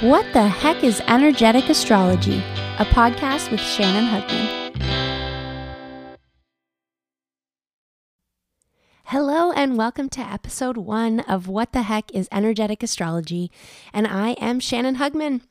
[0.00, 2.38] What the heck is energetic astrology?
[2.78, 4.70] A podcast with Shannon Hugman.
[9.04, 13.50] Hello, and welcome to episode one of What the Heck is Energetic Astrology.
[13.92, 15.42] And I am Shannon Hugman.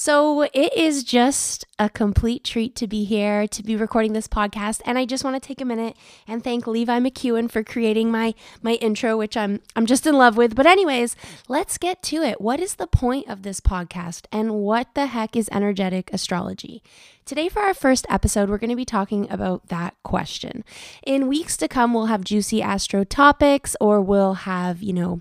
[0.00, 4.80] So it is just a complete treat to be here, to be recording this podcast.
[4.86, 5.94] And I just want to take a minute
[6.26, 8.32] and thank Levi McEwen for creating my
[8.62, 10.54] my intro, which I'm I'm just in love with.
[10.54, 11.16] But anyways,
[11.48, 12.40] let's get to it.
[12.40, 14.24] What is the point of this podcast?
[14.32, 16.82] And what the heck is energetic astrology?
[17.26, 20.64] Today, for our first episode, we're going to be talking about that question.
[21.06, 25.20] In weeks to come, we'll have juicy astro topics, or we'll have, you know,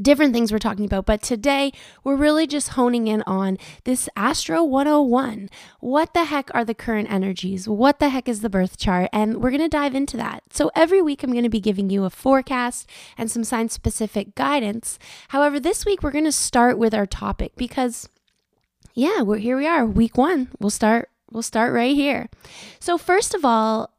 [0.00, 1.06] different things we're talking about.
[1.06, 5.48] But today, we're really just honing in on this Astro 101.
[5.80, 7.68] What the heck are the current energies?
[7.68, 9.10] What the heck is the birth chart?
[9.12, 10.42] And we're going to dive into that.
[10.50, 14.34] So, every week, I'm going to be giving you a forecast and some sign specific
[14.34, 14.98] guidance.
[15.28, 18.08] However, this week, we're going to start with our topic because,
[18.94, 20.50] yeah, we're here we are, week one.
[20.58, 21.10] We'll start.
[21.30, 22.28] We'll start right here.
[22.78, 23.93] So, first of all,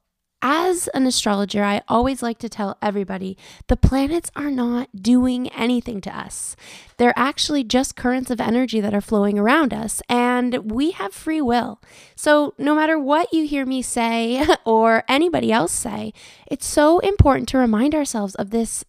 [0.48, 3.36] as an astrologer, I always like to tell everybody
[3.68, 6.56] the planets are not doing anything to us.
[6.98, 11.42] They're actually just currents of energy that are flowing around us, and we have free
[11.42, 11.82] will.
[12.16, 16.14] So, no matter what you hear me say or anybody else say,
[16.46, 18.86] it's so important to remind ourselves of this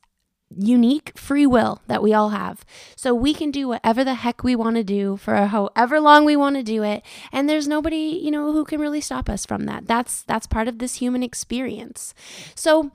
[0.55, 2.65] unique free will that we all have.
[2.97, 6.37] So we can do whatever the heck we want to do for however long we
[6.37, 9.65] want to do it and there's nobody, you know, who can really stop us from
[9.65, 9.87] that.
[9.87, 12.15] That's that's part of this human experience.
[12.55, 12.93] So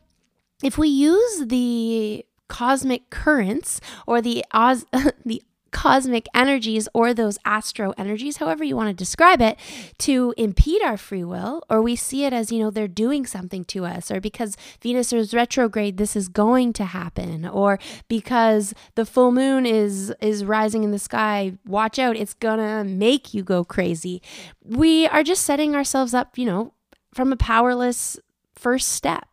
[0.64, 4.86] if we use the cosmic currents or the Oz,
[5.26, 5.42] the
[5.72, 9.58] cosmic energies or those astro energies, however you want to describe it,
[9.98, 13.64] to impede our free will, or we see it as, you know, they're doing something
[13.66, 19.06] to us, or because Venus is retrograde, this is going to happen, or because the
[19.06, 23.64] full moon is is rising in the sky, watch out, it's gonna make you go
[23.64, 24.22] crazy.
[24.64, 26.74] We are just setting ourselves up, you know,
[27.14, 28.20] from a powerless
[28.56, 29.31] first step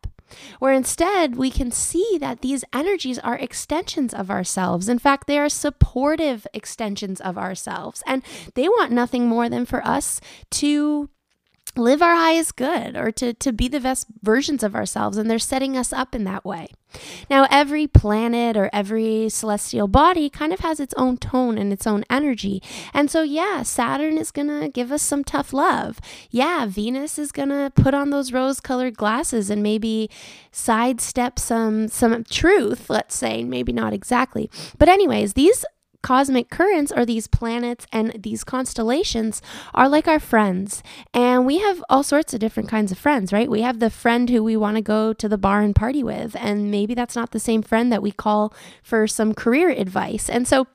[0.59, 4.89] where instead we can see that these energies are extensions of ourselves.
[4.89, 8.23] In fact, they are supportive extensions of ourselves, and
[8.55, 11.09] they want nothing more than for us to
[11.77, 15.17] live our highest good or to, to be the best versions of ourselves.
[15.17, 16.69] And they're setting us up in that way.
[17.29, 21.85] Now, every planet or every celestial body kind of has its own tone and its
[21.85, 22.63] own energy.
[22.93, 25.99] And so, yeah, Saturn is going to give us some tough love.
[26.31, 30.09] Yeah, Venus is going to put on those rose colored glasses and maybe
[30.51, 34.49] sidestep some, some truth, let's say, maybe not exactly.
[34.79, 35.65] But, anyways, these
[36.01, 39.41] cosmic currents or these planets and these constellations
[39.73, 40.81] are like our friends.
[41.13, 43.49] And we have all sorts of different kinds of friends, right?
[43.49, 46.35] We have the friend who we want to go to the bar and party with.
[46.39, 50.29] And maybe that's not the same friend that we call for some career advice.
[50.29, 50.67] And so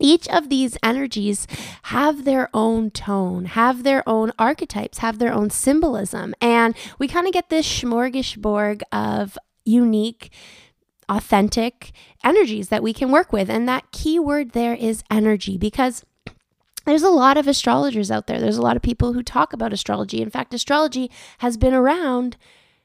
[0.00, 1.46] each of these energies
[1.84, 6.34] have their own tone, have their own archetypes, have their own symbolism.
[6.40, 10.30] And we kind of get this smorgasbord of unique
[11.08, 11.92] authentic
[12.22, 13.50] energies that we can work with.
[13.50, 16.04] And that key word there is energy because
[16.84, 18.40] there's a lot of astrologers out there.
[18.40, 20.20] There's a lot of people who talk about astrology.
[20.20, 22.36] In fact, astrology has been around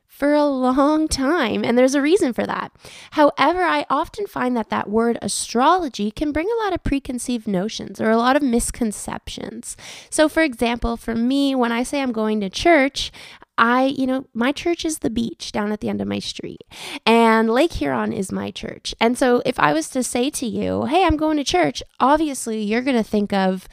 [0.08, 2.72] for a long time, and there's a reason for that.
[3.12, 8.02] However, I often find that that word astrology can bring a lot of preconceived notions
[8.02, 9.78] or a lot of misconceptions.
[10.10, 13.12] So, for example, for me, when I say I'm going to church,
[13.60, 16.64] I, you know, my church is the beach down at the end of my street,
[17.06, 18.96] and Lake Huron is my church.
[19.00, 22.62] And so, if I was to say to you, hey, I'm going to church, obviously
[22.64, 23.68] you're going to think of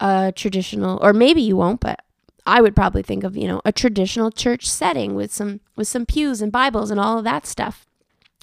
[0.00, 2.00] a traditional, or maybe you won't, but
[2.46, 6.06] I would probably think of, you know, a traditional church setting with some with some
[6.06, 7.86] pews and Bibles and all of that stuff.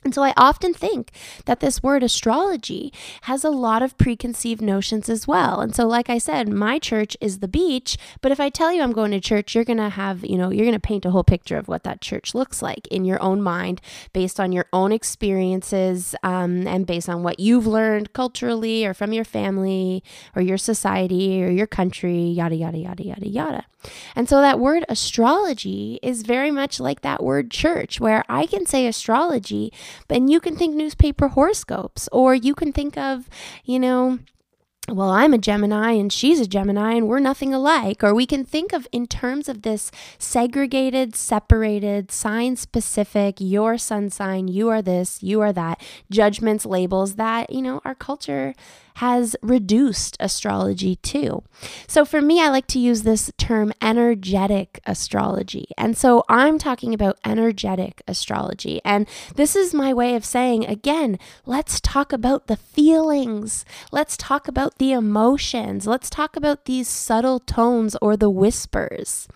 [0.03, 1.12] And so I often think
[1.46, 2.91] that this word astrology
[3.24, 5.62] has a lot of preconceived notions as well.
[5.62, 8.81] And so, like I said, my church is the beach, but if I tell you
[8.81, 11.12] I'm going to church, you're going to have, you know, you're going to paint a
[11.12, 13.81] whole picture of what that church looks like in your own mind
[14.12, 19.14] based on your own experiences um, and based on what you've learned culturally or from
[19.14, 20.03] your family
[20.35, 23.66] or your society or your country, yada, yada, yada, yada, yada.
[24.16, 28.66] And so that word astrology is very much like that word church, where I can
[28.66, 29.72] say astrology,
[30.09, 33.29] and you can think newspaper horoscopes, or you can think of,
[33.63, 34.19] you know,
[34.90, 38.03] well, I'm a Gemini and she's a Gemini and we're nothing alike.
[38.03, 44.09] Or we can think of in terms of this segregated, separated, sign specific, your sun
[44.09, 45.81] sign, you are this, you are that,
[46.11, 48.53] judgments, labels that, you know, our culture
[48.95, 51.43] has reduced astrology too.
[51.87, 55.67] So for me, I like to use this term energetic astrology.
[55.78, 58.81] And so I'm talking about energetic astrology.
[58.84, 63.66] And this is my way of saying, again, let's talk about the feelings.
[63.91, 65.87] Let's talk about the emotions.
[65.87, 69.28] Let's talk about these subtle tones or the whispers.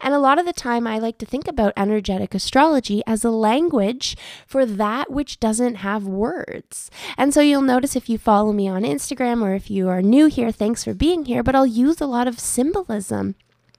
[0.00, 3.30] And a lot of the time, I like to think about energetic astrology as a
[3.30, 6.90] language for that which doesn't have words.
[7.16, 10.26] And so you'll notice if you follow me on Instagram or if you are new
[10.26, 13.34] here, thanks for being here, but I'll use a lot of symbolism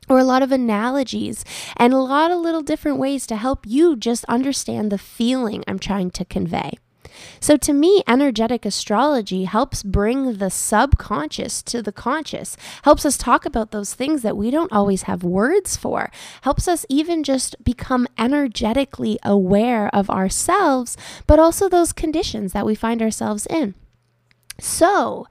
[0.09, 1.45] or a lot of analogies
[1.77, 5.79] and a lot of little different ways to help you just understand the feeling I'm
[5.79, 6.73] trying to convey.
[7.39, 13.45] So, to me, energetic astrology helps bring the subconscious to the conscious, helps us talk
[13.45, 18.07] about those things that we don't always have words for, helps us even just become
[18.17, 20.97] energetically aware of ourselves,
[21.27, 23.75] but also those conditions that we find ourselves in.
[24.63, 25.25] So,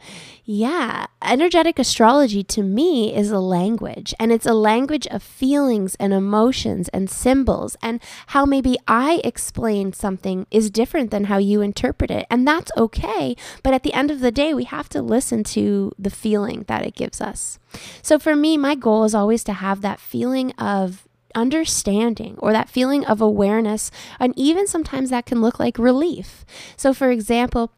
[0.45, 6.13] yeah, energetic astrology to me is a language, and it's a language of feelings and
[6.13, 12.11] emotions and symbols, and how maybe I explain something is different than how you interpret
[12.11, 12.27] it.
[12.29, 15.93] And that's okay, but at the end of the day, we have to listen to
[15.97, 17.61] the feeling that it gives us.
[18.03, 21.07] So, for me, my goal is always to have that feeling of
[21.37, 26.45] understanding or that feeling of awareness, and even sometimes that can look like relief.
[26.77, 27.71] So, for example,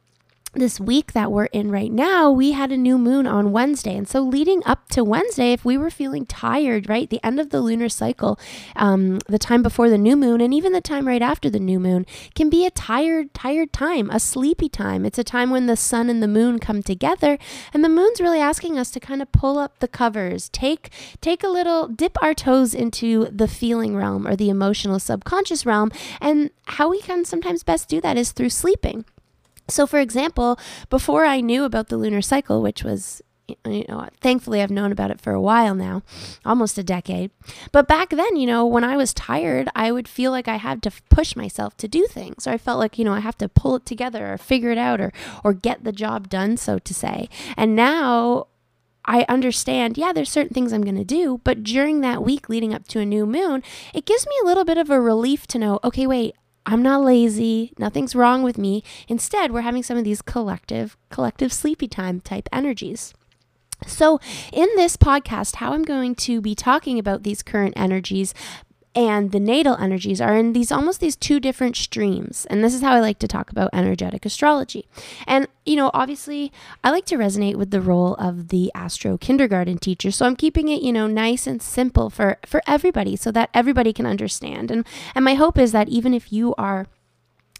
[0.52, 3.96] this week that we're in right now, we had a new moon on Wednesday.
[3.96, 7.50] And so, leading up to Wednesday, if we were feeling tired, right, the end of
[7.50, 8.38] the lunar cycle,
[8.76, 11.80] um, the time before the new moon, and even the time right after the new
[11.80, 12.04] moon,
[12.34, 15.06] can be a tired, tired time, a sleepy time.
[15.06, 17.38] It's a time when the sun and the moon come together.
[17.72, 20.90] And the moon's really asking us to kind of pull up the covers, take,
[21.20, 25.90] take a little, dip our toes into the feeling realm or the emotional subconscious realm.
[26.20, 29.04] And how we can sometimes best do that is through sleeping.
[29.72, 30.58] So, for example,
[30.90, 33.22] before I knew about the lunar cycle, which was
[33.66, 36.02] you know, thankfully I've known about it for a while now,
[36.44, 37.30] almost a decade.
[37.70, 40.82] But back then, you know, when I was tired, I would feel like I had
[40.84, 42.46] to push myself to do things.
[42.46, 44.78] Or I felt like, you know, I have to pull it together or figure it
[44.78, 45.12] out or
[45.44, 47.28] or get the job done, so to say.
[47.56, 48.46] And now
[49.04, 52.72] I understand, yeah, there's certain things I'm going to do, but during that week leading
[52.72, 55.58] up to a new moon, it gives me a little bit of a relief to
[55.58, 57.72] know, okay, wait, I'm not lazy.
[57.78, 58.84] Nothing's wrong with me.
[59.08, 63.12] Instead, we're having some of these collective, collective sleepy time type energies.
[63.86, 64.20] So,
[64.52, 68.32] in this podcast, how I'm going to be talking about these current energies
[68.94, 72.46] and the natal energies are in these almost these two different streams.
[72.46, 74.86] And this is how I like to talk about energetic astrology.
[75.26, 76.52] And, you know, obviously,
[76.84, 80.10] I like to resonate with the role of the astro kindergarten teacher.
[80.10, 83.92] So I'm keeping it, you know, nice and simple for, for everybody so that everybody
[83.92, 84.70] can understand.
[84.70, 86.86] And, and my hope is that even if you are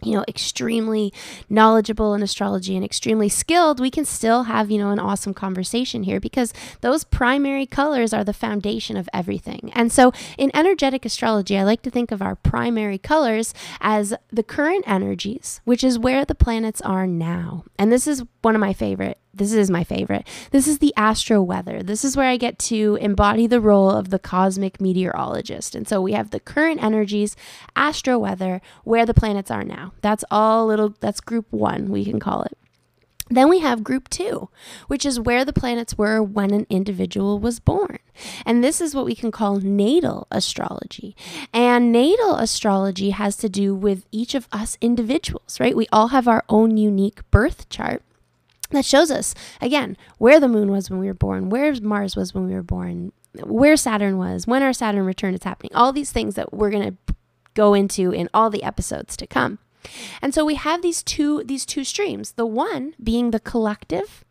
[0.03, 1.13] you know, extremely
[1.49, 6.03] knowledgeable in astrology and extremely skilled, we can still have, you know, an awesome conversation
[6.03, 9.71] here because those primary colors are the foundation of everything.
[9.75, 14.43] And so in energetic astrology, I like to think of our primary colors as the
[14.43, 17.65] current energies, which is where the planets are now.
[17.79, 20.27] And this is one of my favorite this is my favorite.
[20.51, 21.83] This is the astro weather.
[21.83, 25.75] This is where I get to embody the role of the cosmic meteorologist.
[25.75, 27.35] And so we have the current energies,
[27.75, 29.95] astro weather, where the planets are now.
[30.03, 32.59] That's all little, that's group one, we can call it.
[33.31, 34.51] Then we have group two,
[34.89, 37.99] which is where the planets were when an individual was born.
[38.45, 41.17] And this is what we can call natal astrology.
[41.55, 45.75] And natal astrology has to do with each of us individuals, right?
[45.75, 48.03] We all have our own unique birth chart
[48.75, 52.35] that shows us again where the moon was when we were born, where Mars was
[52.35, 53.13] when we were born,
[53.45, 56.91] where Saturn was, when our Saturn return is happening, all these things that we're going
[56.91, 57.15] to
[57.55, 59.59] go into in all the episodes to come.
[60.21, 64.25] And so we have these two these two streams, the one being the collective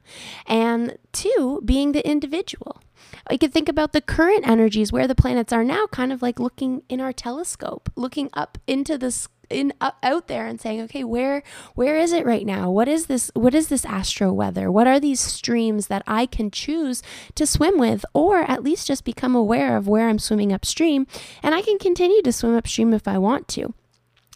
[0.46, 2.82] and two being the individual.
[3.30, 6.40] You could think about the current energies where the planets are now kind of like
[6.40, 10.82] looking in our telescope, looking up into the sky in uh, out there and saying,
[10.82, 11.44] okay, where
[11.76, 12.70] where is it right now?
[12.70, 13.32] What is this?
[13.34, 14.72] What is this astro weather?
[14.72, 17.04] What are these streams that I can choose
[17.36, 21.08] to swim with, or at least just become aware of where I'm swimming upstream,
[21.44, 23.74] and I can continue to swim upstream if I want to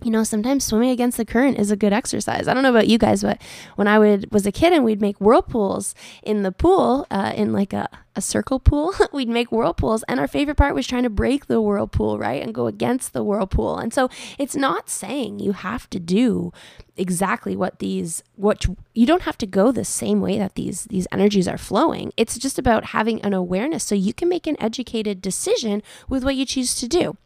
[0.03, 2.87] you know sometimes swimming against the current is a good exercise i don't know about
[2.87, 3.41] you guys but
[3.77, 7.53] when i would was a kid and we'd make whirlpools in the pool uh, in
[7.53, 11.09] like a, a circle pool we'd make whirlpools and our favorite part was trying to
[11.09, 15.51] break the whirlpool right and go against the whirlpool and so it's not saying you
[15.51, 16.51] have to do
[16.97, 21.07] exactly what these what you don't have to go the same way that these these
[21.11, 25.21] energies are flowing it's just about having an awareness so you can make an educated
[25.21, 27.17] decision with what you choose to do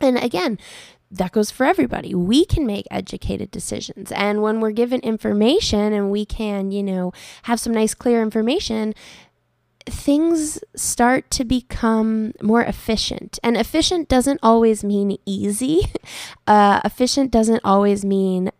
[0.00, 0.58] and again
[1.12, 2.14] that goes for everybody.
[2.14, 4.10] We can make educated decisions.
[4.12, 7.12] And when we're given information and we can, you know,
[7.42, 8.94] have some nice, clear information,
[9.86, 13.38] things start to become more efficient.
[13.42, 15.82] And efficient doesn't always mean easy.
[16.46, 18.50] Uh, efficient doesn't always mean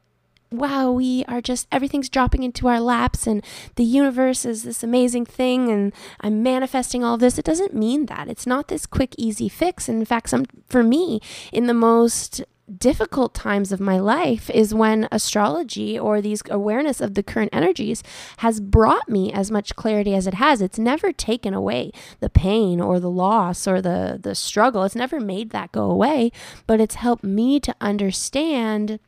[0.53, 3.45] wow, we are just, everything's dropping into our laps and
[3.77, 7.39] the universe is this amazing thing and I'm manifesting all this.
[7.39, 8.29] It doesn't mean that.
[8.29, 9.89] It's not this quick, easy fix.
[9.89, 11.21] And in fact, some, for me,
[11.53, 12.45] in the most
[12.79, 18.03] difficult times of my life is when astrology or these awareness of the current energies
[18.39, 21.91] has brought me as much clarity as it has it's never taken away
[22.21, 26.31] the pain or the loss or the the struggle it's never made that go away
[26.67, 29.01] but it's helped me to understand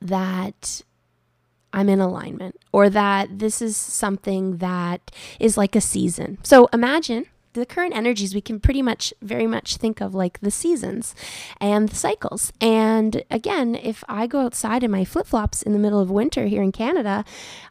[0.00, 0.82] that
[1.72, 6.38] I'm in alignment or that this is something that is like a season.
[6.42, 10.50] So imagine the current energies we can pretty much very much think of like the
[10.50, 11.14] seasons
[11.60, 12.52] and the cycles.
[12.60, 16.46] And again, if I go outside in my flip flops in the middle of winter
[16.46, 17.24] here in Canada,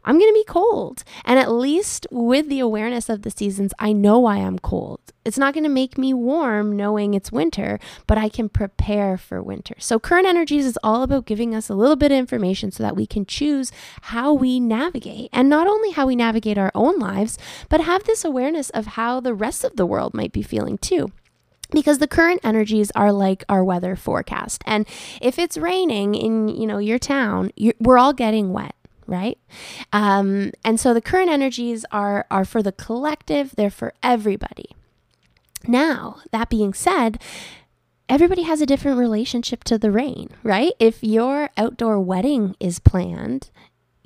[0.03, 1.03] I'm going to be cold.
[1.23, 4.99] And at least with the awareness of the seasons, I know why I'm cold.
[5.25, 9.43] It's not going to make me warm knowing it's winter, but I can prepare for
[9.43, 9.75] winter.
[9.77, 12.95] So, current energies is all about giving us a little bit of information so that
[12.95, 13.71] we can choose
[14.01, 15.29] how we navigate.
[15.31, 19.19] And not only how we navigate our own lives, but have this awareness of how
[19.19, 21.11] the rest of the world might be feeling too
[21.71, 24.63] because the current energies are like our weather forecast.
[24.65, 24.87] And
[25.21, 28.75] if it's raining in you know your town we're all getting wet
[29.09, 29.39] right?
[29.91, 34.69] Um, and so the current energies are are for the collective they're for everybody.
[35.67, 37.21] Now, that being said,
[38.07, 40.73] everybody has a different relationship to the rain, right?
[40.79, 43.49] If your outdoor wedding is planned,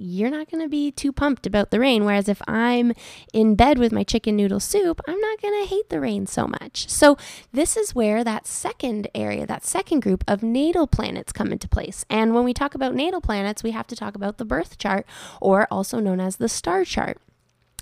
[0.03, 2.05] you're not going to be too pumped about the rain.
[2.05, 2.93] Whereas if I'm
[3.33, 6.48] in bed with my chicken noodle soup, I'm not going to hate the rain so
[6.48, 6.89] much.
[6.89, 7.17] So,
[7.51, 12.05] this is where that second area, that second group of natal planets come into place.
[12.10, 15.05] And when we talk about natal planets, we have to talk about the birth chart,
[15.39, 17.17] or also known as the star chart.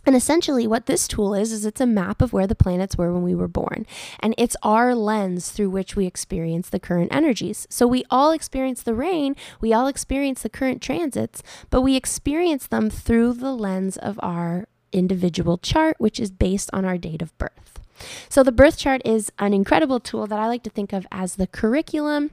[0.06, 3.14] And essentially, what this tool is, is it's a map of where the planets were
[3.14, 3.86] when we were born.
[4.20, 7.68] And it's our lens through which we experience the current energies.
[7.70, 12.68] So we all experience the rain, we all experience the current transits, but we experience
[12.68, 17.38] them through the lens of our individual chart, which is based on our date of
[17.38, 17.80] birth.
[18.30, 21.36] So the birth chart is an incredible tool that I like to think of as
[21.36, 22.32] the curriculum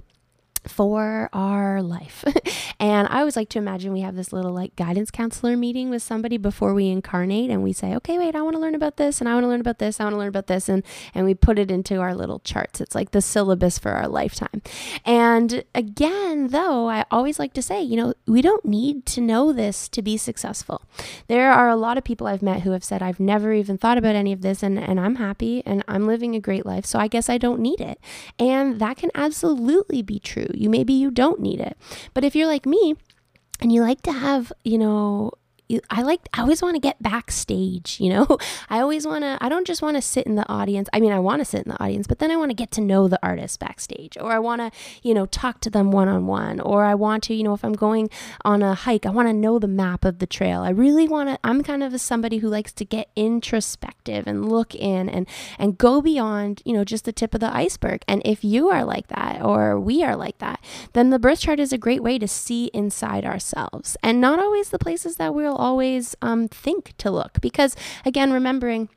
[0.69, 2.25] for our life.
[2.81, 6.03] and I always like to imagine we have this little like guidance counselor meeting with
[6.03, 9.21] somebody before we incarnate and we say, okay, wait, I want to learn about this
[9.21, 10.69] and I want to learn about this, I want to learn about this.
[10.69, 10.83] And,
[11.15, 12.81] and we put it into our little charts.
[12.81, 14.63] It's like the syllabus for our lifetime.
[15.05, 19.53] And again, though, I always like to say, you know, we don't need to know
[19.53, 20.83] this to be successful.
[21.27, 23.99] There are a lot of people I've met who have said, I've never even thought
[23.99, 26.85] about any of this and, and I'm happy and I'm living a great life.
[26.87, 27.99] So I guess I don't need it.
[28.39, 31.77] And that can absolutely be true you maybe you don't need it.
[32.15, 32.95] But if you're like me
[33.61, 35.33] and you like to have, you know,
[35.91, 38.39] I like I always want to get backstage, you know?
[38.71, 40.89] I always want to I don't just want to sit in the audience.
[40.93, 42.71] I mean, I want to sit in the audience, but then I want to get
[42.73, 44.71] to know the artist backstage or I want to,
[45.03, 48.09] you know, talk to them one-on-one or I want to, you know, if I'm going
[48.45, 50.63] on a hike, I want to know the map of the trail.
[50.63, 54.49] I really want to I'm kind of a, somebody who likes to get introspective and
[54.49, 55.27] look in and
[55.59, 58.03] and go beyond, you know, just the tip of the iceberg.
[58.09, 60.61] And if you are like that or we are like that,
[60.95, 63.97] then the birth chart is a great way to see inside ourselves.
[64.03, 67.41] And not always the places that we'll always um, think to look.
[67.41, 68.89] Because, again, remembering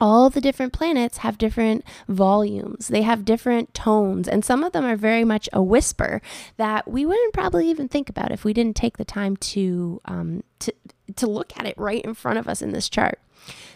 [0.00, 2.88] all the different planets have different volumes.
[2.88, 6.20] They have different tones, and some of them are very much a whisper
[6.56, 10.42] that we wouldn't probably even think about if we didn't take the time to um,
[10.58, 10.72] to
[11.16, 13.18] to look at it right in front of us in this chart.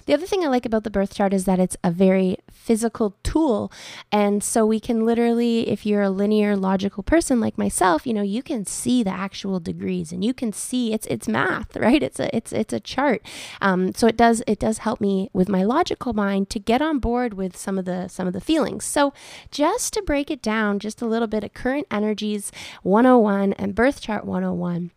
[0.09, 3.15] The other thing I like about the birth chart is that it's a very physical
[3.23, 3.71] tool.
[4.11, 8.23] And so we can literally, if you're a linear logical person like myself, you know,
[8.23, 12.03] you can see the actual degrees and you can see it's it's math, right?
[12.03, 13.21] It's a it's it's a chart.
[13.61, 17.01] Um, so it does it does help me with my logical mind to get on
[17.01, 18.87] board with some of the some of the feelings.
[18.87, 19.13] So
[19.51, 22.51] just to break it down just a little bit of current energies
[22.83, 24.91] 101 and birth chart 101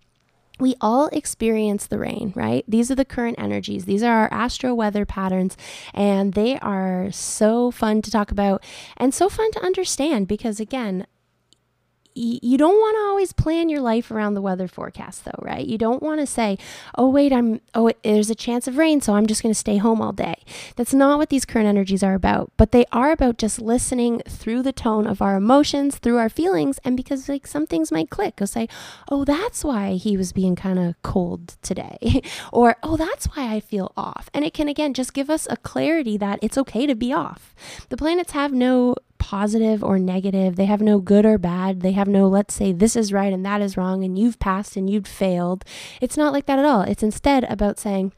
[0.62, 2.64] we all experience the rain, right?
[2.68, 3.86] These are the current energies.
[3.86, 5.58] These are our astro weather patterns,
[5.94, 8.64] and they are so fun to talk about
[8.96, 11.08] and so fun to understand because, again,
[12.16, 15.66] you don't want to always plan your life around the weather forecast though right?
[15.66, 16.58] You don't want to say
[16.96, 19.78] oh wait i'm oh there's a chance of rain so i'm just going to stay
[19.78, 20.36] home all day.
[20.76, 24.64] That's not what these current energies are about but they are about just listening through
[24.64, 28.38] the tone of our emotions through our feelings and because like some things might click.
[28.38, 28.68] Go say
[29.10, 32.22] oh that's why he was being kind of cold today
[32.54, 34.30] or oh that's why i feel off.
[34.34, 37.56] And it can again just give us a clarity that it's okay to be off.
[37.90, 40.56] The planets have no positive or negative.
[40.56, 41.82] They have no good or bad.
[41.82, 44.76] They have no, let's say, this is right and that is wrong, and you've passed
[44.76, 45.64] and you've failed.
[46.02, 46.82] It's not like that at all.
[46.82, 48.14] It's instead about saying,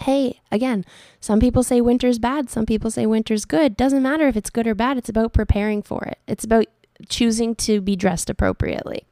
[0.00, 0.84] hey, again,
[1.20, 3.76] some people say winter's bad, some people say winter's good.
[3.76, 6.18] Doesn't matter if it's good or bad, it's about preparing for it.
[6.26, 6.66] It's about
[7.08, 9.06] choosing to be dressed appropriately.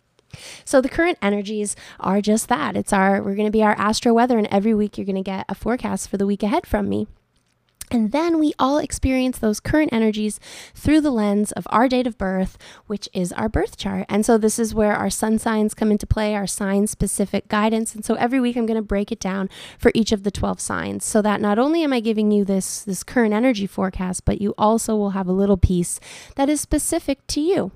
[0.65, 2.77] So the current energies are just that.
[2.77, 5.23] It's our we're going to be our astro weather and every week you're going to
[5.23, 7.07] get a forecast for the week ahead from me.
[7.91, 10.39] And then we all experience those current energies
[10.75, 12.57] through the lens of our date of birth,
[12.87, 14.07] which is our birth chart.
[14.09, 17.95] And so this is where our sun signs come into play, our sign specific guidance.
[17.95, 20.61] And so every week I'm going to break it down for each of the 12
[20.61, 24.41] signs so that not only am I giving you this this current energy forecast, but
[24.41, 25.99] you also will have a little piece
[26.37, 27.73] that is specific to you.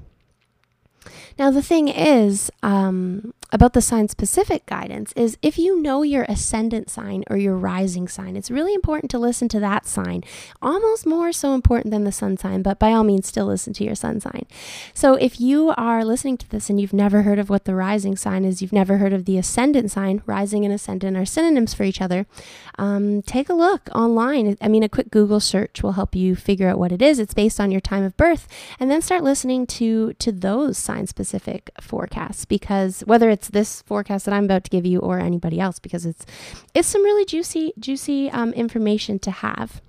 [1.38, 6.24] Now, the thing is um, about the sign specific guidance is if you know your
[6.28, 10.24] ascendant sign or your rising sign, it's really important to listen to that sign,
[10.60, 13.84] almost more so important than the sun sign, but by all means, still listen to
[13.84, 14.44] your sun sign.
[14.92, 18.16] So, if you are listening to this and you've never heard of what the rising
[18.16, 21.84] sign is, you've never heard of the ascendant sign, rising and ascendant are synonyms for
[21.84, 22.26] each other,
[22.76, 24.58] um, take a look online.
[24.60, 27.20] I mean, a quick Google search will help you figure out what it is.
[27.20, 28.48] It's based on your time of birth,
[28.80, 34.24] and then start listening to to those sign specific forecasts because whether it's this forecast
[34.24, 36.26] that I'm about to give you or anybody else, because it's
[36.74, 39.80] it's some really juicy juicy um, information to have.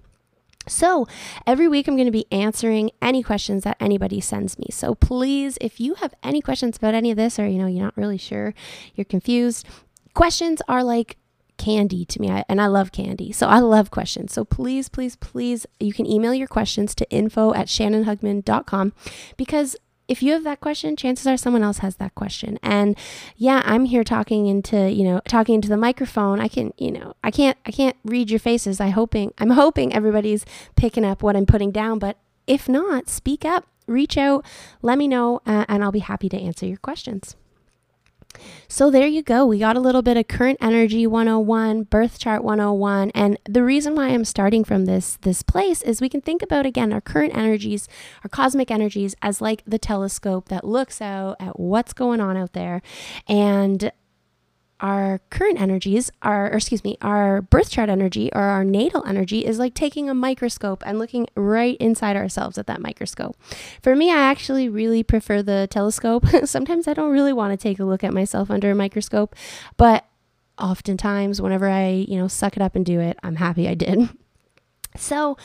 [0.68, 1.08] So,
[1.46, 4.68] every week I'm going to be answering any questions that anybody sends me.
[4.72, 7.84] So, please, if you have any questions about any of this or you know, you're
[7.84, 8.54] not really sure,
[8.96, 9.68] you're confused,
[10.16, 11.18] questions are like
[11.58, 15.16] candy to me I, and i love candy so i love questions so please please
[15.16, 18.92] please you can email your questions to info at shannonhugman.com
[19.38, 22.60] because if you have that question, chances are someone else has that question.
[22.62, 22.98] And
[23.38, 26.40] yeah, I'm here talking into, you know, talking into the microphone.
[26.40, 28.80] I can, you know, I can't I can't read your faces.
[28.80, 30.46] I hoping I'm hoping everybody's
[30.76, 34.46] picking up what I'm putting down, but if not, speak up, reach out,
[34.82, 37.36] let me know, uh, and I'll be happy to answer your questions.
[38.68, 39.46] So there you go.
[39.46, 43.96] We got a little bit of current energy 101, birth chart 101, and the reason
[43.96, 47.36] why I'm starting from this this place is we can think about again our current
[47.36, 47.88] energies,
[48.24, 52.54] our cosmic energies as like the telescope that looks out at what's going on out
[52.54, 52.82] there
[53.28, 53.92] and
[54.80, 59.46] our current energies, our, or excuse me, our birth chart energy or our natal energy
[59.46, 63.38] is like taking a microscope and looking right inside ourselves at that microscope.
[63.82, 66.26] For me, I actually really prefer the telescope.
[66.46, 69.36] Sometimes I don't really want to take a look at myself under a microscope,
[69.78, 70.06] but
[70.58, 74.10] oftentimes whenever I, you know, suck it up and do it, I'm happy I did.
[74.98, 75.36] So,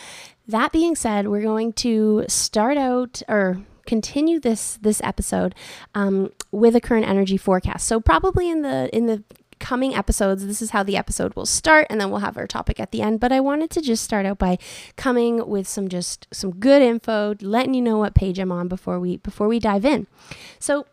[0.46, 5.52] that being said, we're going to start out or continue this this episode
[5.96, 7.88] um, with a current energy forecast.
[7.88, 9.24] So probably in the in the
[9.58, 12.78] coming episodes, this is how the episode will start, and then we'll have our topic
[12.78, 13.18] at the end.
[13.18, 14.58] But I wanted to just start out by
[14.94, 19.00] coming with some just some good info, letting you know what page I'm on before
[19.00, 20.06] we before we dive in.
[20.60, 20.86] So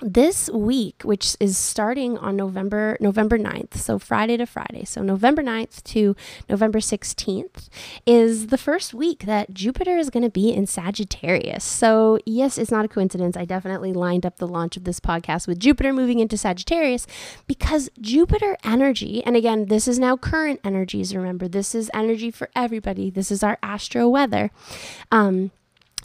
[0.00, 5.42] this week which is starting on november november 9th so friday to friday so november
[5.42, 6.14] 9th to
[6.48, 7.68] november 16th
[8.06, 11.64] is the first week that jupiter is going to be in sagittarius.
[11.64, 13.36] So yes it's not a coincidence.
[13.36, 17.06] I definitely lined up the launch of this podcast with jupiter moving into sagittarius
[17.46, 22.50] because jupiter energy and again this is now current energies remember this is energy for
[22.54, 23.10] everybody.
[23.10, 24.50] This is our astro weather.
[25.10, 25.50] Um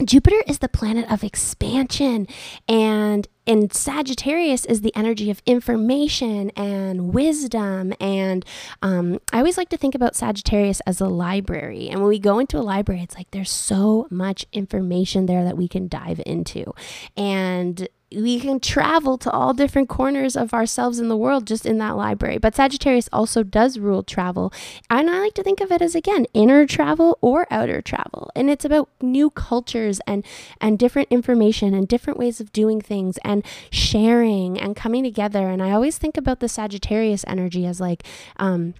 [0.02, 2.26] Jupiter is the planet of expansion
[2.68, 7.92] and and Sagittarius is the energy of information and wisdom.
[8.00, 8.42] And
[8.80, 11.90] um, I always like to think about Sagittarius as a library.
[11.90, 15.58] And when we go into a library, it's like there's so much information there that
[15.58, 16.72] we can dive into.
[17.18, 21.78] And we can travel to all different corners of ourselves in the world just in
[21.78, 22.38] that library.
[22.38, 24.52] But Sagittarius also does rule travel.
[24.90, 28.30] And I like to think of it as again, inner travel or outer travel.
[28.34, 30.24] And it's about new cultures and
[30.60, 35.48] and different information and different ways of doing things and sharing and coming together.
[35.48, 38.04] And I always think about the Sagittarius energy as like
[38.36, 38.74] um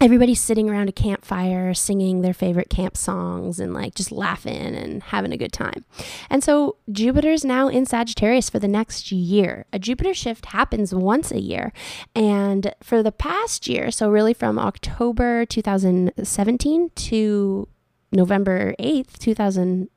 [0.00, 5.02] everybody's sitting around a campfire singing their favorite camp songs and like just laughing and
[5.04, 5.84] having a good time.
[6.28, 9.66] And so Jupiter's now in Sagittarius for the next year.
[9.72, 11.72] A Jupiter shift happens once a year.
[12.14, 17.68] And for the past year, so really from October 2017 to
[18.12, 19.88] November 8th, 2000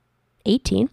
[0.48, 0.90] 18,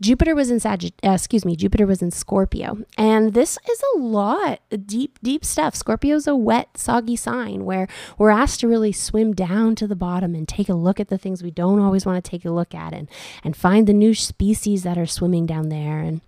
[0.00, 2.84] Jupiter was in Sagitt- uh, excuse me, Jupiter was in Scorpio.
[2.96, 5.74] And this is a lot, deep, deep stuff.
[5.74, 10.34] Scorpio's a wet, soggy sign where we're asked to really swim down to the bottom
[10.34, 12.74] and take a look at the things we don't always want to take a look
[12.74, 13.08] at and,
[13.42, 16.00] and find the new species that are swimming down there.
[16.00, 16.20] And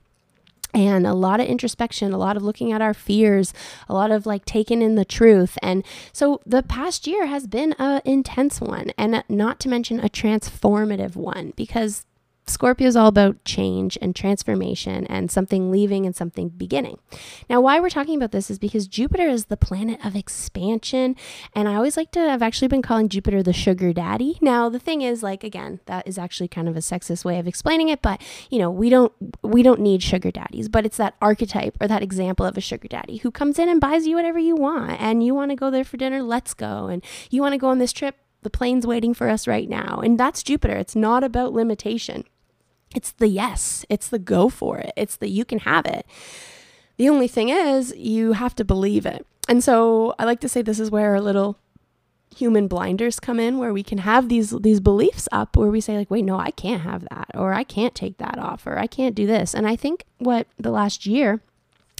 [0.75, 3.53] and a lot of introspection, a lot of looking at our fears,
[3.89, 5.59] a lot of like taking in the truth.
[5.63, 10.09] And so the past year has been an intense one, and not to mention a
[10.09, 12.07] transformative one because
[12.47, 16.99] Scorpio is all about change and transformation and something leaving and something beginning.
[17.49, 21.15] Now, why we're talking about this is because Jupiter is the planet of expansion.
[21.55, 24.39] And I always like to, I've actually been calling Jupiter the sugar daddy.
[24.41, 27.47] Now, the thing is, like, again, that is actually kind of a sexist way of
[27.47, 31.15] explaining it, but, you know, we don't, we don't need sugar daddies, but it's that
[31.23, 34.39] archetype or that example of a sugar daddy who comes in and buys you whatever
[34.39, 35.01] you want.
[35.01, 36.87] And you want to go there for dinner, let's go.
[36.87, 40.01] And you want to go on this trip, the plane's waiting for us right now.
[40.05, 40.77] And that's Jupiter.
[40.77, 42.25] It's not about limitation.
[42.95, 46.07] It's the yes, it's the go for it, it's the you can have it.
[46.97, 49.27] The only thing is, you have to believe it.
[49.49, 51.59] And so I like to say this is where our little
[52.37, 55.99] human blinders come in where we can have these these beliefs up where we say
[55.99, 58.87] like wait no I can't have that or I can't take that off or I
[58.87, 59.55] can't do this.
[59.55, 61.43] And I think what the last year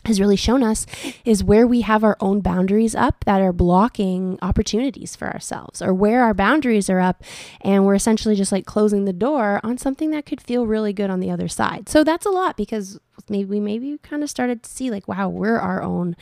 [0.07, 0.87] has really shown us
[1.25, 5.95] is where we have our own boundaries up that are blocking opportunities for ourselves, or
[5.95, 7.23] where our boundaries are up
[7.61, 11.11] and we're essentially just like closing the door on something that could feel really good
[11.11, 11.89] on the other side.
[11.89, 15.29] So that's a lot because maybe we maybe kind of started to see like, wow,
[15.29, 16.17] we're our own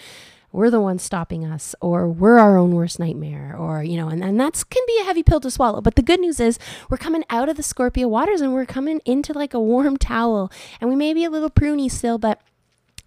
[0.53, 4.25] we're the ones stopping us or we're our own worst nightmare or you know and,
[4.25, 6.97] and that's can be a heavy pill to swallow but the good news is we're
[6.97, 10.91] coming out of the scorpio waters and we're coming into like a warm towel and
[10.91, 12.41] we may be a little pruny still but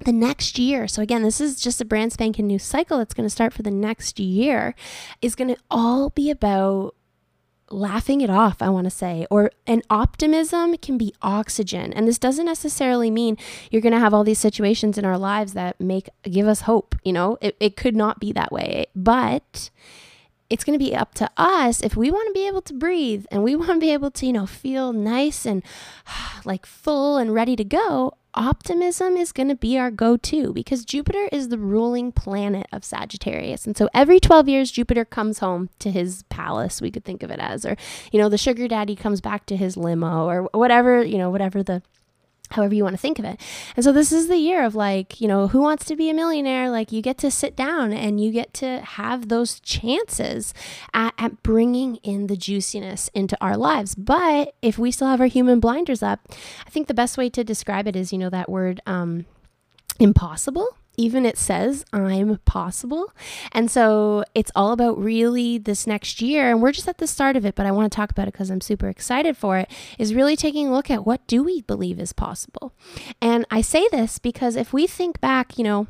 [0.04, 3.26] the next year, so again, this is just a brand spanking new cycle that's going
[3.26, 4.76] to start for the next year,
[5.22, 6.96] is going to all be about
[7.70, 11.92] laughing it off, I want to say, or an optimism can be oxygen.
[11.94, 13.38] And this doesn't necessarily mean
[13.72, 16.96] you're going to have all these situations in our lives that make give us hope,
[17.04, 17.38] you know?
[17.42, 18.86] It it could not be that way.
[18.96, 19.72] But
[20.50, 23.26] it's going to be up to us if we want to be able to breathe
[23.32, 25.64] and we want to be able to, you know, feel nice and
[26.46, 30.86] like full and ready to go optimism is going to be our go to because
[30.86, 33.66] Jupiter is the ruling planet of Sagittarius.
[33.66, 37.32] And so every 12 years, Jupiter comes home to his palace, we could think of
[37.32, 37.76] it as, or,
[38.12, 41.64] you know, the sugar daddy comes back to his limo or whatever, you know, whatever
[41.64, 41.82] the
[42.54, 43.40] however you want to think of it.
[43.76, 46.14] And so this is the year of like, you know, who wants to be a
[46.14, 46.70] millionaire?
[46.70, 50.54] Like you get to sit down and you get to have those chances
[50.94, 53.96] at, at bringing in the juiciness into our lives.
[53.96, 56.20] But if we still have our human blinders up,
[56.66, 59.26] I think the best way to describe it is, you know, that word um,
[60.00, 63.14] impossible even it says I'm possible.
[63.52, 66.50] And so it's all about really this next year.
[66.52, 68.34] And we're just at the start of it, but I want to talk about it
[68.34, 69.70] because I'm super excited for it.
[69.98, 72.74] Is really taking a look at what do we believe is possible.
[73.22, 75.88] And I say this because if we think back, you know,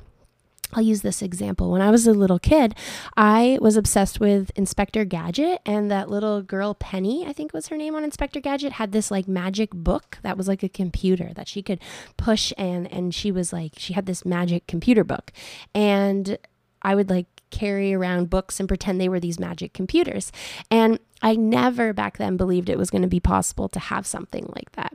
[0.74, 1.72] I'll use this example.
[1.72, 2.76] When I was a little kid,
[3.16, 7.78] I was obsessed with Inspector Gadget, and that little girl, Penny, I think was her
[7.78, 11.48] name on Inspector Gadget, had this like magic book that was like a computer that
[11.48, 11.80] she could
[12.18, 15.32] push, and and she was like she had this magic computer book,
[15.74, 16.38] and
[16.82, 20.32] I would like carry around books and pretend they were these magic computers,
[20.72, 24.52] and I never back then believed it was going to be possible to have something
[24.56, 24.94] like that.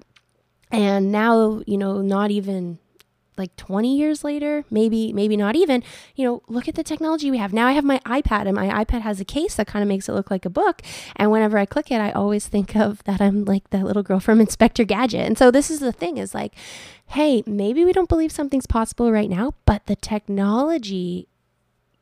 [0.70, 2.78] And now, you know, not even
[3.38, 5.82] like 20 years later, maybe maybe not even,
[6.14, 7.52] you know, look at the technology we have.
[7.52, 10.08] Now I have my iPad and my iPad has a case that kind of makes
[10.08, 10.82] it look like a book,
[11.16, 14.20] and whenever I click it, I always think of that I'm like that little girl
[14.20, 15.26] from Inspector Gadget.
[15.26, 16.54] And so this is the thing is like,
[17.06, 21.28] hey, maybe we don't believe something's possible right now, but the technology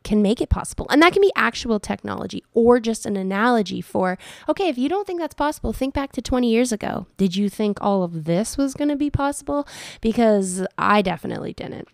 [0.06, 0.86] can make it possible.
[0.88, 4.16] And that can be actual technology or just an analogy for,
[4.48, 7.08] okay, if you don't think that's possible, think back to 20 years ago.
[7.16, 9.66] Did you think all of this was going to be possible?
[10.00, 11.88] Because I definitely didn't.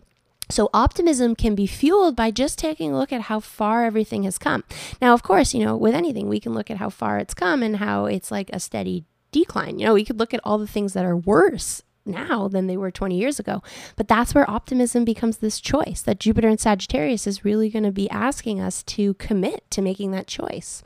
[0.49, 4.37] So, optimism can be fueled by just taking a look at how far everything has
[4.37, 4.63] come.
[5.01, 7.63] Now, of course, you know, with anything, we can look at how far it's come
[7.63, 9.79] and how it's like a steady decline.
[9.79, 12.77] You know, we could look at all the things that are worse now than they
[12.77, 13.61] were 20 years ago.
[13.95, 17.91] But that's where optimism becomes this choice that Jupiter and Sagittarius is really going to
[17.91, 20.83] be asking us to commit to making that choice.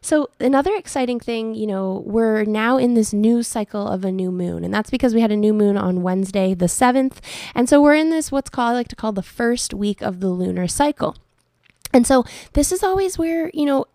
[0.00, 4.30] So, another exciting thing, you know, we're now in this new cycle of a new
[4.30, 7.16] moon, and that's because we had a new moon on Wednesday, the 7th.
[7.56, 10.20] And so, we're in this what's called, I like to call the first week of
[10.20, 11.16] the lunar cycle.
[11.92, 13.86] And so, this is always where, you know,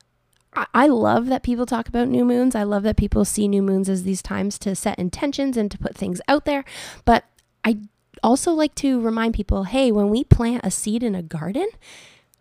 [0.54, 2.56] I love that people talk about new moons.
[2.56, 5.78] I love that people see new moons as these times to set intentions and to
[5.78, 6.66] put things out there.
[7.06, 7.24] But
[7.64, 7.78] I
[8.22, 11.70] also like to remind people hey, when we plant a seed in a garden,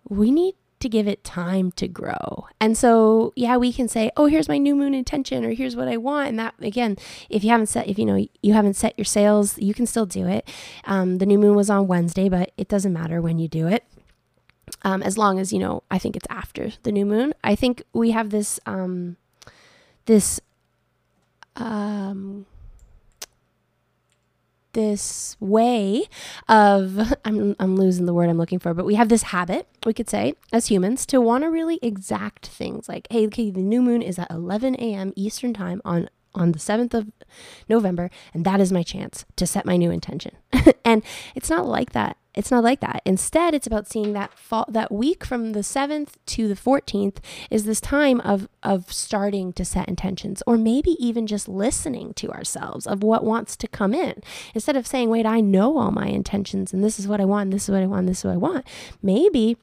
[0.09, 2.47] we need to give it time to grow.
[2.59, 5.89] And so, yeah, we can say, "Oh, here's my new moon intention," or "Here's what
[5.89, 6.97] I want." And that, again,
[7.29, 10.07] if you haven't set, if you know you haven't set your sails, you can still
[10.07, 10.49] do it.
[10.85, 13.85] Um, the new moon was on Wednesday, but it doesn't matter when you do it
[14.83, 17.83] um, as long as you know i think it's after the new moon i think
[17.93, 19.17] we have this um,
[20.07, 20.41] this
[21.57, 22.47] um,
[24.73, 26.05] this way
[26.49, 29.93] of I'm, I'm losing the word i'm looking for but we have this habit we
[29.93, 33.83] could say as humans to want to really exact things like hey okay the new
[33.83, 37.11] moon is at 11 a.m eastern time on on the 7th of
[37.69, 40.37] November, and that is my chance to set my new intention.
[40.85, 41.03] and
[41.35, 43.03] it's not like that it's not like that.
[43.05, 47.17] Instead, it's about seeing that fall that week from the 7th to the 14th
[47.51, 52.31] is this time of of starting to set intentions or maybe even just listening to
[52.31, 54.23] ourselves of what wants to come in.
[54.55, 57.51] Instead of saying, "Wait, I know all my intentions and this is what I want,
[57.51, 58.67] this is what I want, this is what I want."
[59.03, 59.57] Maybe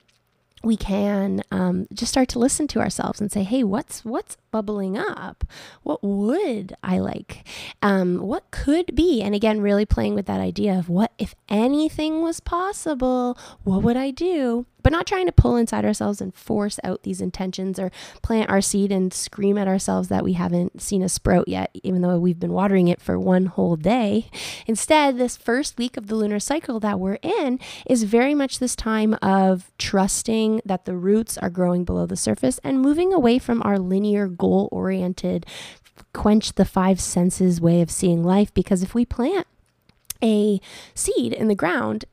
[0.64, 4.98] we can um, just start to listen to ourselves and say, "Hey, what's what's bubbling
[4.98, 5.44] up?
[5.84, 7.48] What would I like?
[7.82, 12.22] Um, what could be?" And again, really playing with that idea of what if anything
[12.22, 14.66] was possible, what would I do?
[14.88, 18.62] but not trying to pull inside ourselves and force out these intentions or plant our
[18.62, 22.40] seed and scream at ourselves that we haven't seen a sprout yet, even though we've
[22.40, 24.30] been watering it for one whole day.
[24.66, 28.78] Instead, this first week of the lunar cycle that we're in is very much this
[28.78, 33.62] time of trusting that the roots are growing below the surface and moving away from
[33.64, 35.46] our linear, goal oriented,
[36.14, 38.54] quench the five senses way of seeing life.
[38.54, 39.48] Because if we plant
[40.24, 40.60] a
[40.96, 42.06] seed in the ground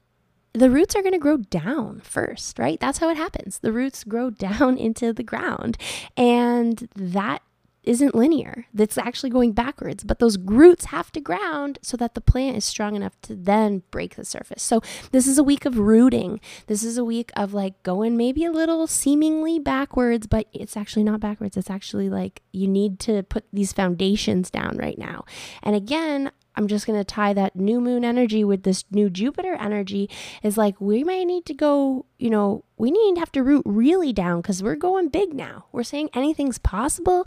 [0.55, 2.79] the roots are going to grow down first, right?
[2.81, 3.59] That's how it happens.
[3.59, 5.77] The roots grow down into the ground.
[6.17, 7.43] And that
[7.87, 8.67] isn't linear.
[8.73, 10.05] That's actually going backwards.
[10.05, 13.83] But those roots have to ground so that the plant is strong enough to then
[13.91, 14.63] break the surface.
[14.63, 16.41] So this is a week of rooting.
[16.67, 21.05] This is a week of like going maybe a little seemingly backwards, but it's actually
[21.05, 21.57] not backwards.
[21.57, 25.25] It's actually like you need to put these foundations down right now.
[25.63, 29.55] And again, I'm just going to tie that new moon energy with this new Jupiter
[29.55, 30.09] energy
[30.43, 33.63] is like we may need to go, you know, we need to have to root
[33.65, 35.67] really down because we're going big now.
[35.73, 37.27] We're saying anything's possible,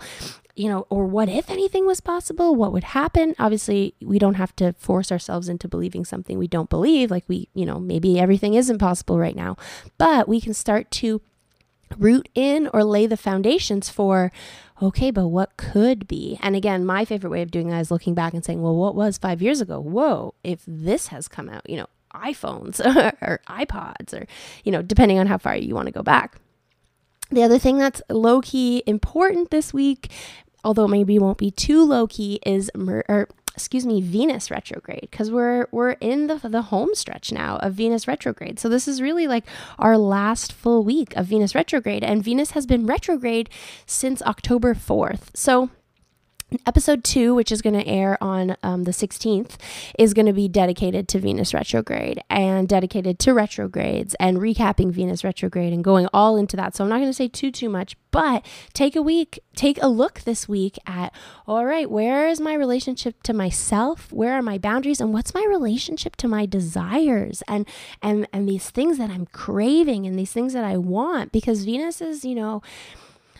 [0.55, 2.55] you know, or what if anything was possible?
[2.55, 3.35] What would happen?
[3.39, 7.11] Obviously, we don't have to force ourselves into believing something we don't believe.
[7.11, 9.57] Like we, you know, maybe everything isn't possible right now,
[9.97, 11.21] but we can start to
[11.97, 14.31] root in or lay the foundations for
[14.81, 16.37] okay, but what could be?
[16.41, 18.95] And again, my favorite way of doing that is looking back and saying, well, what
[18.95, 19.79] was five years ago?
[19.79, 22.79] Whoa, if this has come out, you know, iPhones
[23.21, 24.27] or iPods or,
[24.63, 26.37] you know, depending on how far you want to go back.
[27.29, 30.11] The other thing that's low key important this week,
[30.63, 35.65] although maybe won't be too low key, is mer- excuse me, Venus retrograde because we're
[35.71, 38.59] we're in the the home stretch now of Venus retrograde.
[38.59, 39.45] So this is really like
[39.79, 43.49] our last full week of Venus retrograde and Venus has been retrograde
[43.87, 45.35] since October 4th.
[45.35, 45.71] So
[46.65, 49.57] Episode two, which is going to air on um, the 16th,
[49.99, 55.25] is going to be dedicated to Venus retrograde and dedicated to retrogrades and recapping Venus
[55.25, 56.73] retrograde and going all into that.
[56.73, 59.89] So I'm not going to say too, too much, but take a week, take a
[59.89, 61.13] look this week at,
[61.47, 64.13] all right, where is my relationship to myself?
[64.13, 65.01] Where are my boundaries?
[65.01, 67.67] And what's my relationship to my desires and,
[68.01, 71.33] and, and these things that I'm craving and these things that I want?
[71.33, 72.61] Because Venus is, you know,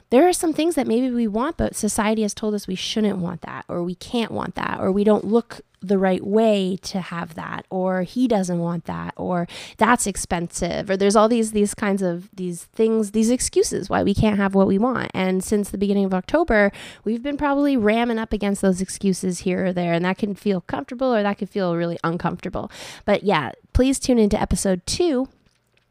[0.10, 3.18] there are some things that maybe we want, but society has told us we shouldn't
[3.18, 7.00] want that, or we can't want that, or we don't look the right way to
[7.00, 11.74] have that, or he doesn't want that, or that's expensive, or there's all these these
[11.74, 15.12] kinds of these things, these excuses why we can't have what we want.
[15.14, 16.72] And since the beginning of October,
[17.04, 20.62] we've been probably ramming up against those excuses here or there, and that can feel
[20.62, 22.72] comfortable or that can feel really uncomfortable.
[23.06, 25.30] But yeah, please tune into episode two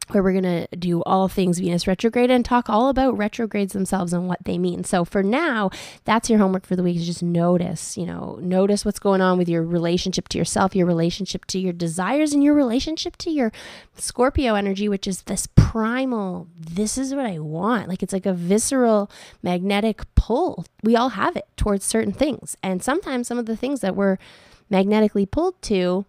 [0.09, 4.13] where we're going to do all things Venus retrograde and talk all about retrogrades themselves
[4.13, 4.83] and what they mean.
[4.83, 5.69] So for now,
[6.05, 9.37] that's your homework for the week is just notice, you know, notice what's going on
[9.37, 13.51] with your relationship to yourself, your relationship to your desires and your relationship to your
[13.95, 17.89] Scorpio energy, which is this primal, this is what I want.
[17.89, 19.11] Like it's like a visceral
[19.43, 20.65] magnetic pull.
[20.83, 22.55] We all have it towards certain things.
[22.63, 24.17] And sometimes some of the things that we're
[24.69, 26.05] magnetically pulled to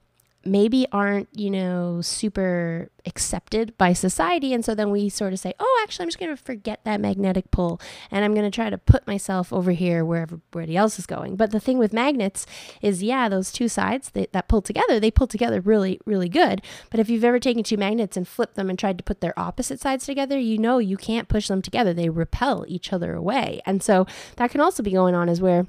[0.51, 4.53] maybe aren't, you know, super accepted by society.
[4.53, 7.01] And so then we sort of say, oh, actually, I'm just going to forget that
[7.01, 7.81] magnetic pull
[8.11, 11.37] and I'm going to try to put myself over here where everybody else is going.
[11.37, 12.47] But the thing with magnets
[12.83, 16.63] is, yeah, those two sides that pull together, they pull together really, really good.
[16.91, 19.39] But if you've ever taken two magnets and flipped them and tried to put their
[19.39, 21.95] opposite sides together, you know you can't push them together.
[21.95, 23.61] They repel each other away.
[23.65, 24.07] And so
[24.37, 25.67] that can also be going on as where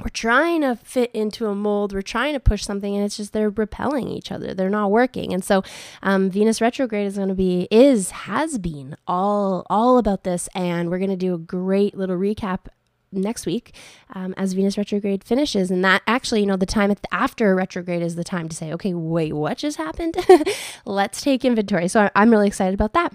[0.00, 3.32] we're trying to fit into a mold we're trying to push something and it's just
[3.32, 5.32] they're repelling each other they're not working.
[5.32, 5.62] And so
[6.02, 10.90] um, venus retrograde is going to be is has been all all about this and
[10.90, 12.66] we're going to do a great little recap
[13.12, 13.74] next week
[14.14, 15.70] um, as venus retrograde finishes.
[15.70, 18.94] And that actually you know the time after retrograde is the time to say okay
[18.94, 20.16] wait what just happened?
[20.84, 21.88] Let's take inventory.
[21.88, 23.14] So i'm really excited about that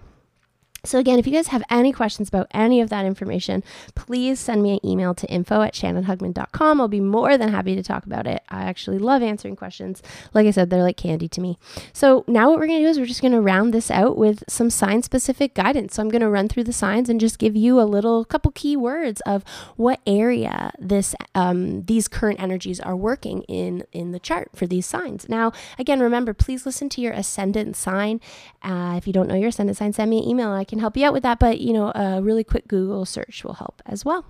[0.84, 3.64] So, again, if you guys have any questions about any of that information,
[3.94, 6.82] please send me an email to info at shannonhugman.com.
[6.82, 8.42] I'll be more than happy to talk about it.
[8.50, 10.02] I actually love answering questions.
[10.34, 11.60] Like I said, they're like candy to me.
[11.94, 14.18] So, now what we're going to do is we're just going to round this out
[14.18, 15.94] with some sign specific guidance.
[15.96, 18.52] So, I'm going to run through the signs and just give you a little couple
[18.52, 19.44] key words of
[19.76, 24.88] what area this um, these current energies are working in in the chart for these
[24.88, 25.30] signs.
[25.30, 28.20] Now, again, remember, please listen to your ascendant sign.
[28.64, 30.50] Uh, if you don't know your ascendant sign, send me an email.
[30.50, 33.44] I can help you out with that, but you know, a really quick Google search
[33.44, 34.26] will help as well.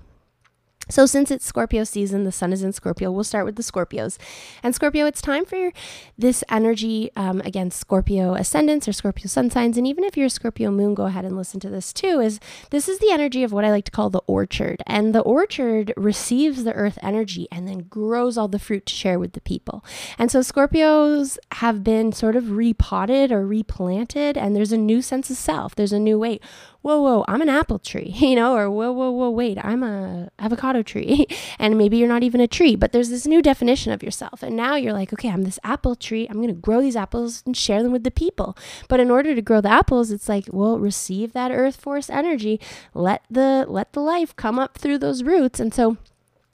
[0.90, 4.18] So, since it's Scorpio season, the sun is in Scorpio, we'll start with the Scorpios.
[4.62, 5.72] And Scorpio, it's time for
[6.18, 9.78] this energy um, against Scorpio ascendants or Scorpio sun signs.
[9.78, 12.20] And even if you're a Scorpio moon, go ahead and listen to this too.
[12.20, 12.40] Is
[12.72, 14.82] this is the energy of what I like to call the orchard.
[14.86, 19.20] And the orchard receives the earth energy and then grows all the fruit to share
[19.20, 19.86] with the people.
[20.18, 25.30] And so, Scorpios have been sort of repotted or replanted, and there's a new sense
[25.30, 25.76] of self.
[25.76, 26.40] There's a new way
[26.82, 30.30] whoa, whoa, I'm an apple tree, you know, or whoa, whoa, whoa, wait, I'm a
[30.40, 31.28] avocado tree.
[31.60, 34.44] and maybe you're not even a tree, but there's this new definition of yourself.
[34.44, 36.28] And now you're like, okay, I'm this apple tree.
[36.30, 38.58] I'm going to grow these apples and share them with the people.
[38.88, 42.60] But in order to grow the apples, it's like, well, receive that earth force energy.
[42.94, 45.60] Let the let the life come up through those roots.
[45.60, 45.98] And so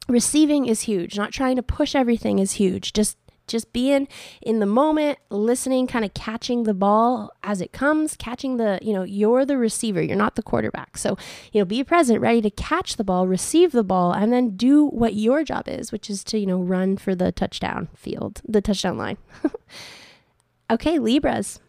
[0.07, 1.17] receiving is huge.
[1.17, 2.93] Not trying to push everything is huge.
[2.93, 4.07] Just just being
[4.41, 8.93] in the moment, listening, kind of catching the ball as it comes, catching the, you
[8.93, 10.97] know, you're the receiver, you're not the quarterback.
[10.97, 11.17] So,
[11.51, 14.86] you know, be present, ready to catch the ball, receive the ball, and then do
[14.86, 18.62] what your job is, which is to, you know, run for the touchdown field, the
[18.62, 19.17] touchdown line.
[20.69, 21.60] okay, Libras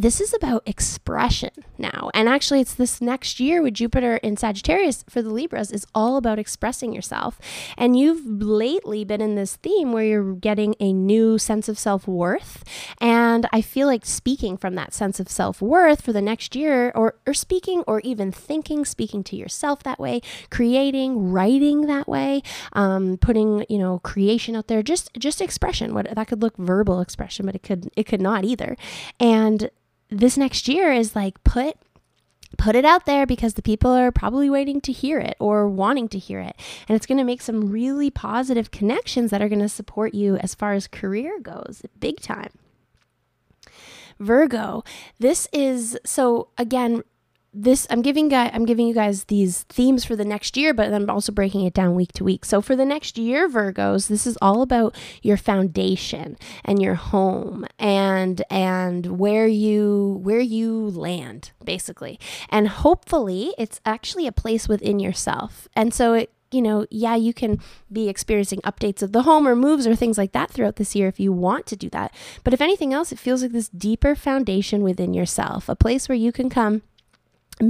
[0.00, 2.10] this is about expression now.
[2.14, 6.16] And actually, it's this next year with Jupiter in Sagittarius for the Libras is all
[6.16, 7.38] about expressing yourself.
[7.76, 12.08] And you've lately been in this theme where you're getting a new sense of self
[12.08, 12.64] worth.
[12.98, 16.92] And I feel like speaking from that sense of self worth for the next year,
[16.94, 22.42] or, or speaking or even thinking, speaking to yourself that way, creating, writing that way,
[22.72, 25.92] um, putting, you know, creation out there, just just expression.
[25.92, 28.76] What that could look verbal expression, but it could it could not either.
[29.18, 29.70] And
[30.10, 31.76] this next year is like put
[32.58, 36.08] put it out there because the people are probably waiting to hear it or wanting
[36.08, 36.56] to hear it.
[36.88, 40.36] And it's going to make some really positive connections that are going to support you
[40.36, 42.50] as far as career goes, big time.
[44.18, 44.84] Virgo,
[45.18, 47.02] this is so again,
[47.52, 50.92] this I'm giving guy I'm giving you guys these themes for the next year, but
[50.92, 52.44] I'm also breaking it down week to week.
[52.44, 57.66] So for the next year, Virgos, this is all about your foundation and your home
[57.78, 62.20] and and where you where you land basically.
[62.48, 65.68] And hopefully, it's actually a place within yourself.
[65.74, 67.60] And so it you know, yeah, you can
[67.92, 71.06] be experiencing updates of the home or moves or things like that throughout this year
[71.06, 72.12] if you want to do that.
[72.42, 76.18] But if anything else, it feels like this deeper foundation within yourself, a place where
[76.18, 76.82] you can come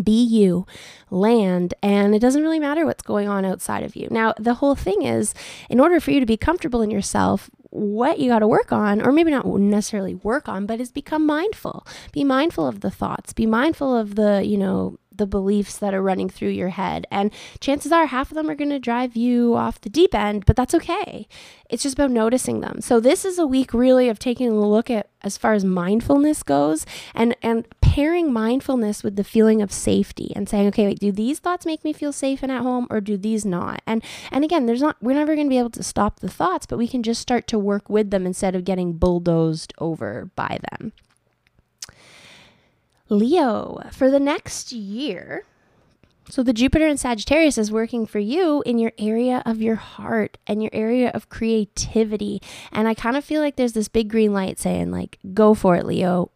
[0.03, 0.67] be you,
[1.11, 4.09] land, and it doesn't really matter what's going on outside of you.
[4.11, 5.35] Now, the whole thing is,
[5.69, 9.01] in order for you to be comfortable in yourself, what you got to work on,
[9.01, 11.87] or maybe not necessarily work on, but is become mindful.
[12.13, 16.03] Be mindful of the thoughts, be mindful of the, you know, the beliefs that are
[16.03, 17.07] running through your head.
[17.11, 17.31] And
[17.61, 20.57] chances are half of them are going to drive you off the deep end, but
[20.57, 21.29] that's okay.
[21.69, 22.81] It's just about noticing them.
[22.81, 26.43] So this is a week really of taking a look at as far as mindfulness
[26.43, 31.13] goes and and pairing mindfulness with the feeling of safety and saying, okay, wait, do
[31.13, 33.83] these thoughts make me feel safe and at home or do these not?
[33.87, 36.65] And and again, there's not we're never going to be able to stop the thoughts,
[36.65, 40.59] but we can just start to work with them instead of getting bulldozed over by
[40.71, 40.93] them.
[43.11, 45.45] Leo, for the next year,
[46.29, 50.39] so the Jupiter in Sagittarius is working for you in your area of your heart
[50.47, 52.41] and your area of creativity.
[52.71, 55.75] And I kind of feel like there's this big green light saying, like, go for
[55.75, 56.31] it, Leo.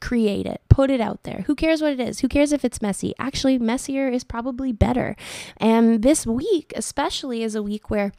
[0.00, 1.42] Create it, put it out there.
[1.46, 2.20] Who cares what it is?
[2.20, 3.12] Who cares if it's messy?
[3.18, 5.14] Actually, messier is probably better.
[5.58, 8.12] And this week, especially, is a week where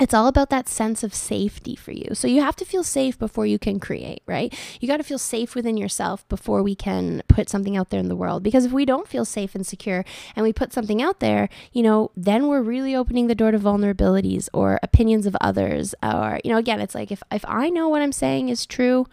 [0.00, 2.14] it's all about that sense of safety for you.
[2.14, 4.52] So you have to feel safe before you can create, right?
[4.80, 8.08] You got to feel safe within yourself before we can put something out there in
[8.08, 8.42] the world.
[8.42, 11.82] Because if we don't feel safe and secure and we put something out there, you
[11.82, 15.94] know, then we're really opening the door to vulnerabilities or opinions of others.
[16.02, 19.06] Or, you know, again, it's like if, if I know what I'm saying is true,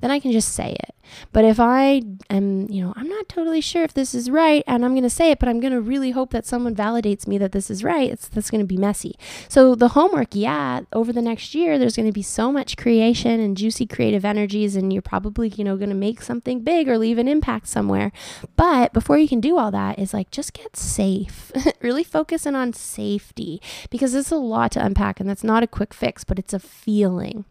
[0.00, 0.94] then I can just say it.
[1.32, 4.84] But if I am, you know, I'm not totally sure if this is right and
[4.84, 7.38] I'm going to say it, but I'm going to really hope that someone validates me
[7.38, 9.16] that this is right, it's that's going to be messy.
[9.48, 13.40] So the homework, yeah, over the next year there's going to be so much creation
[13.40, 16.98] and juicy creative energies and you're probably, you know, going to make something big or
[16.98, 18.12] leave an impact somewhere.
[18.56, 21.52] But before you can do all that is like just get safe.
[21.82, 23.60] really focusing on safety
[23.90, 26.58] because it's a lot to unpack and that's not a quick fix, but it's a
[26.58, 27.44] feeling.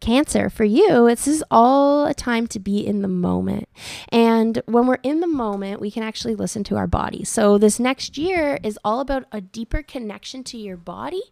[0.00, 3.68] Cancer, for you, this is all a time to be in the moment.
[4.10, 7.24] And when we're in the moment, we can actually listen to our body.
[7.24, 11.22] So, this next year is all about a deeper connection to your body,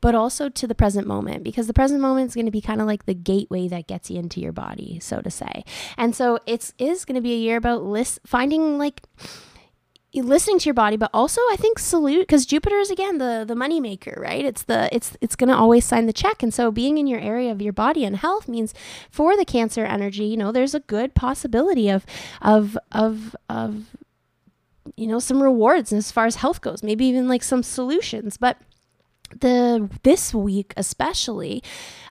[0.00, 2.80] but also to the present moment, because the present moment is going to be kind
[2.80, 5.64] of like the gateway that gets you into your body, so to say.
[5.96, 9.02] And so, it is going to be a year about list, finding like,
[10.14, 13.54] listening to your body but also i think salute because jupiter is again the the
[13.54, 14.44] money maker right?
[14.44, 16.42] It's the it's it's going to always sign the check.
[16.42, 18.74] And so being in your area of your body and health means
[19.10, 22.04] for the cancer energy you know there's a good possibility of
[22.42, 23.96] of of of
[24.96, 28.36] you know some rewards as far as health goes maybe even like some solutions.
[28.36, 28.58] But
[29.30, 31.62] the this week especially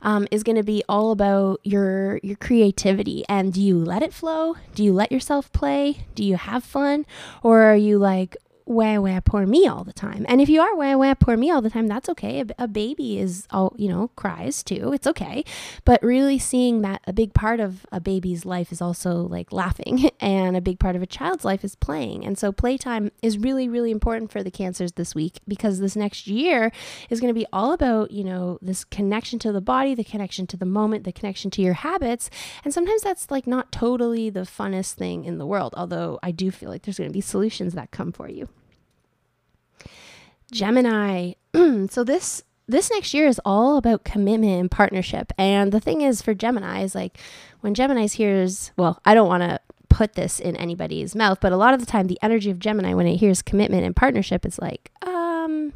[0.01, 4.13] um, is going to be all about your your creativity and do you let it
[4.13, 4.55] flow?
[4.74, 6.05] Do you let yourself play?
[6.13, 7.05] Do you have fun?
[7.43, 10.26] Or are you like wah wah poor me all the time.
[10.28, 12.41] And if you are wah wah poor me all the time, that's okay.
[12.41, 14.91] A, a, baby is all, you know, cries too.
[14.91, 15.45] It's okay.
[15.86, 20.09] But really seeing that a big part of a baby's life is also like laughing
[20.20, 22.26] and a big part of a child's life is playing.
[22.26, 26.28] And so playtime is really, really important for the cancers this week because this next
[26.28, 26.72] year
[27.09, 30.47] is going to be all about, you know, this connection to the body, the connection
[30.47, 32.32] to the moment, the connection to your habits.
[32.63, 36.49] And sometimes that's like not totally the funnest thing in the world, although I do
[36.49, 38.49] feel like there's going to be solutions that come for you.
[40.52, 41.34] Gemini.
[41.89, 45.32] so this this next year is all about commitment and partnership.
[45.38, 47.18] And the thing is for Gemini is like
[47.62, 51.58] when Gemini's hears, well, I don't want to put this in anybody's mouth, but a
[51.58, 54.60] lot of the time the energy of Gemini when it hears commitment and partnership is
[54.60, 55.74] like, um,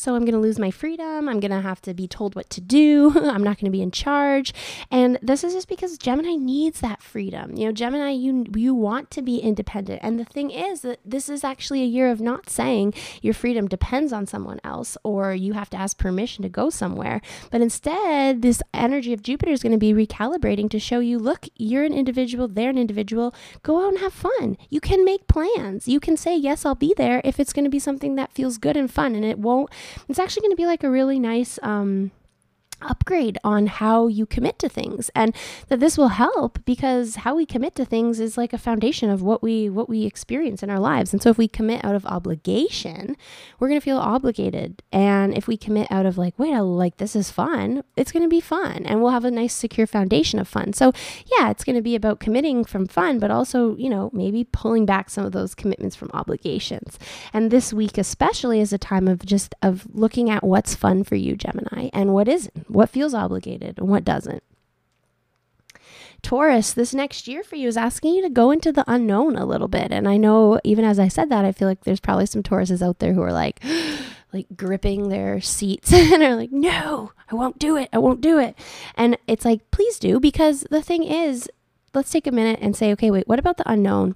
[0.00, 1.28] so I'm going to lose my freedom.
[1.28, 3.10] I'm going to have to be told what to do.
[3.14, 4.54] I'm not going to be in charge.
[4.90, 7.54] And this is just because Gemini needs that freedom.
[7.54, 10.00] You know, Gemini, you you want to be independent.
[10.02, 13.68] And the thing is that this is actually a year of not saying your freedom
[13.68, 17.20] depends on someone else or you have to ask permission to go somewhere.
[17.50, 21.46] But instead, this energy of Jupiter is going to be recalibrating to show you, look,
[21.56, 23.34] you're an individual, they're an individual.
[23.62, 24.56] Go out and have fun.
[24.70, 25.88] You can make plans.
[25.88, 28.56] You can say, yes, I'll be there if it's going to be something that feels
[28.56, 29.68] good and fun and it won't
[30.08, 32.10] it's actually going to be like a really nice um,
[32.82, 35.34] upgrade on how you commit to things and
[35.68, 39.22] that this will help because how we commit to things is like a foundation of
[39.22, 41.12] what we what we experience in our lives.
[41.12, 43.16] And so if we commit out of obligation
[43.58, 44.82] we're going to feel obligated.
[44.92, 48.22] And if we commit out of like wait I like this is fun it's going
[48.22, 50.72] to be fun and we'll have a nice secure foundation of fun.
[50.72, 50.92] So
[51.38, 54.86] yeah it's going to be about committing from fun but also you know maybe pulling
[54.86, 56.98] back some of those commitments from obligations.
[57.32, 61.16] And this week especially is a time of just of looking at what's fun for
[61.16, 64.42] you gemini and what isn't what feels obligated and what doesn't.
[66.22, 69.46] Taurus, this next year for you is asking you to go into the unknown a
[69.46, 69.90] little bit.
[69.90, 72.82] And I know even as I said that, I feel like there's probably some Tauruses
[72.82, 73.62] out there who are like,
[74.32, 77.88] like gripping their seats and are like, no, I won't do it.
[77.92, 78.56] I won't do it.
[78.96, 81.48] And it's like, please do, because the thing is,
[81.94, 84.14] let's take a minute and say, okay, wait, what about the unknown?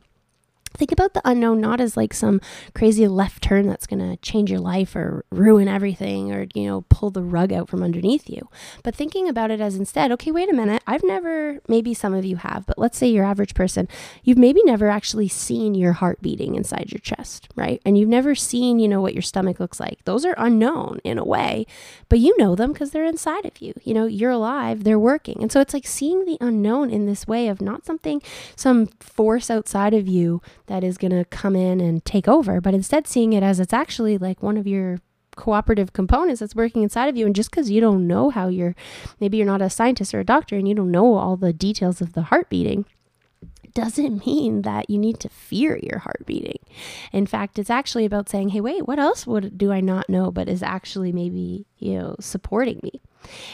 [0.77, 2.41] Think about the unknown not as like some
[2.75, 6.83] crazy left turn that's going to change your life or ruin everything or you know
[6.89, 8.49] pull the rug out from underneath you.
[8.83, 12.25] But thinking about it as instead okay wait a minute i've never maybe some of
[12.25, 13.89] you have but let's say your average person
[14.23, 17.81] you've maybe never actually seen your heart beating inside your chest right?
[17.85, 20.05] And you've never seen you know what your stomach looks like.
[20.05, 21.67] Those are unknown in a way
[22.09, 23.75] but you know them because they're inside of you.
[23.83, 25.39] You know you're alive they're working.
[25.41, 28.23] And so it's like seeing the unknown in this way of not something
[28.57, 32.75] some force outside of you that is going to come in and take over, but
[32.75, 34.99] instead seeing it as it's actually like one of your
[35.37, 37.27] cooperative components that's working inside of you.
[37.27, 38.75] And just because you don't know how you're,
[39.21, 42.01] maybe you're not a scientist or a doctor and you don't know all the details
[42.01, 42.85] of the heart beating,
[43.75, 46.59] doesn't mean that you need to fear your heart beating.
[47.13, 50.31] In fact, it's actually about saying, hey, wait, what else would do I not know,
[50.31, 53.01] but is actually maybe, you know, supporting me.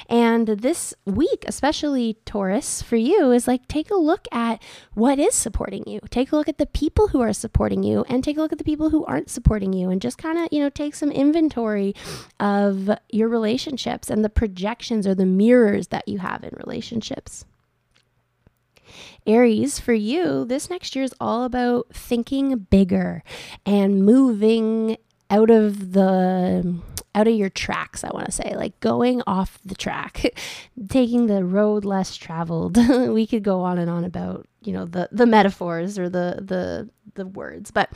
[0.08, 4.62] And this week, especially Taurus, for you, is like take a look at
[4.94, 6.00] what is supporting you.
[6.10, 8.58] Take a look at the people who are supporting you and take a look at
[8.58, 11.94] the people who aren't supporting you and just kind of, you know, take some inventory
[12.38, 17.44] of your relationships and the projections or the mirrors that you have in relationships.
[19.26, 23.22] Aries, for you, this next year is all about thinking bigger
[23.64, 24.96] and moving
[25.30, 26.80] out of the
[27.14, 30.38] out of your tracks, I want to say, like going off the track,
[30.88, 32.76] taking the road less traveled.
[33.08, 36.88] we could go on and on about, you know, the the metaphors or the the
[37.14, 37.70] the words.
[37.70, 37.90] But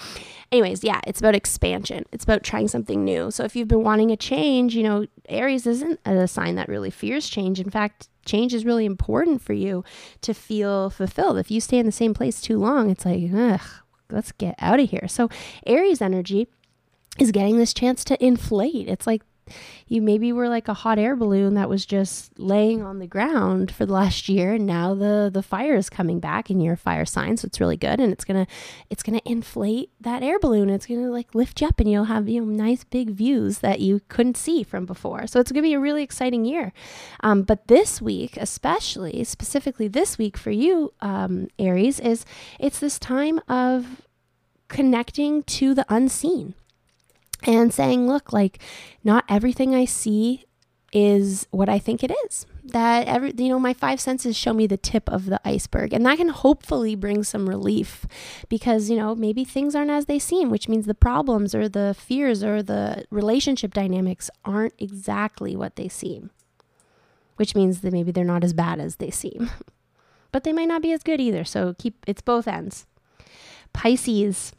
[0.50, 2.04] anyways, yeah, it's about expansion.
[2.12, 3.30] It's about trying something new.
[3.30, 6.90] So if you've been wanting a change, you know, Aries isn't a sign that really
[6.90, 7.60] fears change.
[7.60, 9.84] In fact, change is really important for you
[10.22, 11.38] to feel fulfilled.
[11.38, 13.60] If you stay in the same place too long, it's like, ugh,
[14.10, 15.06] let's get out of here.
[15.08, 15.28] So
[15.66, 16.48] Aries energy
[17.18, 18.88] is getting this chance to inflate.
[18.88, 19.22] It's like
[19.86, 23.70] you maybe were like a hot air balloon that was just laying on the ground
[23.70, 26.78] for the last year and now the the fire is coming back and you're a
[26.78, 28.46] fire sign so it's really good and it's gonna
[28.90, 30.70] it's gonna inflate that air balloon.
[30.70, 33.80] It's gonna like lift you up and you'll have you know nice big views that
[33.80, 35.26] you couldn't see from before.
[35.26, 36.72] So it's gonna be a really exciting year.
[37.20, 42.24] Um, but this week especially specifically this week for you um, aries is
[42.58, 44.02] it's this time of
[44.68, 46.54] connecting to the unseen
[47.44, 48.58] and saying, look, like
[49.02, 50.46] not everything I see
[50.94, 52.46] is what I think it is.
[52.62, 56.06] That every you know my five senses show me the tip of the iceberg and
[56.06, 58.06] that can hopefully bring some relief
[58.48, 61.94] because you know maybe things aren't as they seem which means the problems or the
[61.98, 66.30] fears or the relationship dynamics aren't exactly what they seem.
[67.36, 69.50] Which means that maybe they're not as bad as they seem.
[70.32, 72.86] but they might not be as good either, so keep it's both ends.
[73.72, 74.52] Pisces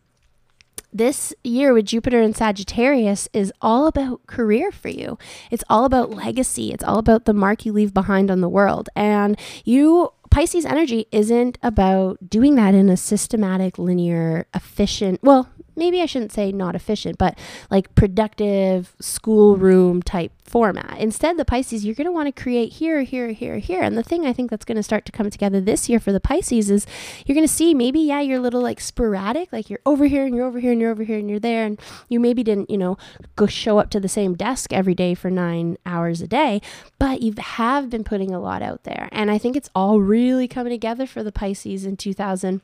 [0.96, 5.18] this year with Jupiter and Sagittarius is all about career for you.
[5.52, 6.72] It's all about legacy.
[6.72, 8.90] It's all about the mark you leave behind on the world.
[8.96, 16.02] And you Pisces energy isn't about doing that in a systematic, linear, efficient, well, maybe
[16.02, 17.38] I shouldn't say not efficient, but
[17.70, 20.98] like productive schoolroom type format.
[21.00, 23.82] Instead, the Pisces, you're going to want to create here, here, here, here.
[23.82, 26.12] And the thing I think that's going to start to come together this year for
[26.12, 26.86] the Pisces is
[27.26, 30.26] you're going to see maybe, yeah, you're a little like sporadic, like you're over here
[30.26, 31.66] and you're over here and you're over here and you're there.
[31.66, 32.98] And you maybe didn't, you know,
[33.36, 36.62] go show up to the same desk every day for nine hours a day,
[37.00, 39.10] but you have been putting a lot out there.
[39.12, 42.62] And I think it's all really coming together for the Pisces in 2000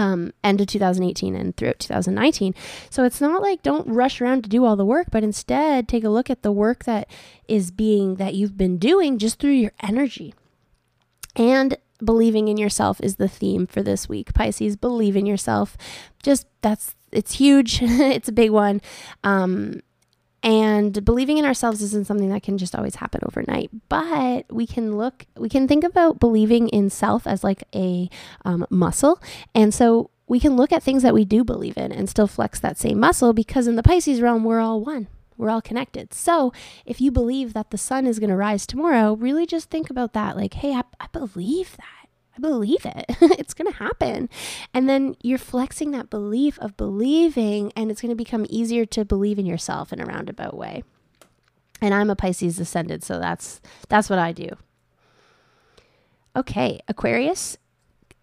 [0.00, 2.54] um, end of 2018 and throughout 2019.
[2.88, 6.04] So it's not like don't rush around to do all the work, but instead take
[6.04, 7.08] a look at the work that
[7.48, 10.34] is being that you've been doing just through your energy.
[11.36, 14.32] And believing in yourself is the theme for this week.
[14.32, 15.76] Pisces, believe in yourself.
[16.22, 17.78] Just that's it's huge.
[17.82, 18.80] it's a big one.
[19.22, 19.82] Um,
[20.42, 24.96] and believing in ourselves isn't something that can just always happen overnight, but we can
[24.96, 28.08] look, we can think about believing in self as like a
[28.44, 29.20] um, muscle.
[29.54, 32.58] And so we can look at things that we do believe in and still flex
[32.60, 35.08] that same muscle because in the Pisces realm, we're all one.
[35.36, 36.14] We're all connected.
[36.14, 36.52] So
[36.84, 40.12] if you believe that the sun is going to rise tomorrow, really just think about
[40.12, 40.36] that.
[40.36, 41.99] Like, hey, I, I believe that
[42.40, 43.04] believe it.
[43.20, 44.28] it's going to happen.
[44.74, 49.04] And then you're flexing that belief of believing, and it's going to become easier to
[49.04, 50.82] believe in yourself in a roundabout way.
[51.80, 54.48] And I'm a Pisces ascendant, so that's that's what I do.
[56.36, 57.56] Okay, Aquarius,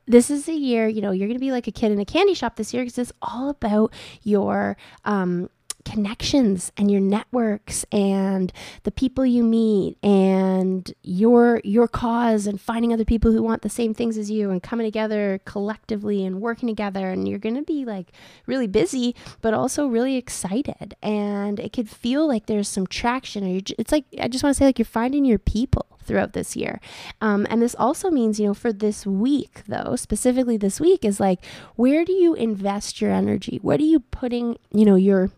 [0.07, 2.05] this is a year, you know, you're going to be like a kid in a
[2.05, 3.93] candy shop this year because it's all about
[4.23, 5.49] your um,
[5.87, 8.51] connections and your networks and
[8.83, 13.69] the people you meet and your your cause and finding other people who want the
[13.69, 17.61] same things as you and coming together collectively and working together and you're going to
[17.61, 18.11] be like
[18.47, 23.61] really busy but also really excited and it could feel like there's some traction or
[23.79, 26.79] it's like I just want to say like you're finding your people throughout this year.
[27.19, 31.19] Um, and this also means, you know, for this week, though, specifically this week, is
[31.19, 31.43] like,
[31.75, 33.59] where do you invest your energy?
[33.61, 35.31] What are you putting, you know, your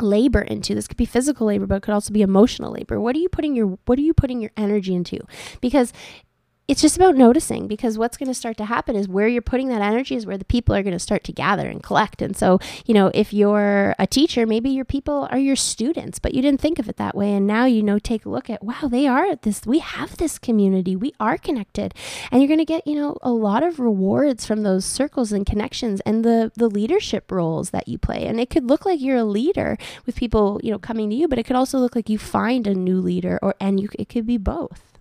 [0.00, 0.74] labor into.
[0.74, 3.00] This could be physical labor but it could also be emotional labor.
[3.00, 5.18] What are you putting your what are you putting your energy into?
[5.60, 5.92] Because
[6.66, 9.68] it's just about noticing because what's going to start to happen is where you're putting
[9.68, 12.22] that energy is where the people are going to start to gather and collect.
[12.22, 16.32] And so, you know, if you're a teacher, maybe your people are your students, but
[16.32, 17.34] you didn't think of it that way.
[17.34, 20.38] And now, you know, take a look at, wow, they are this, we have this
[20.38, 21.92] community, we are connected.
[22.30, 25.44] And you're going to get, you know, a lot of rewards from those circles and
[25.44, 28.26] connections and the, the leadership roles that you play.
[28.26, 31.28] And it could look like you're a leader with people, you know, coming to you,
[31.28, 34.08] but it could also look like you find a new leader or, and you, it
[34.08, 34.93] could be both.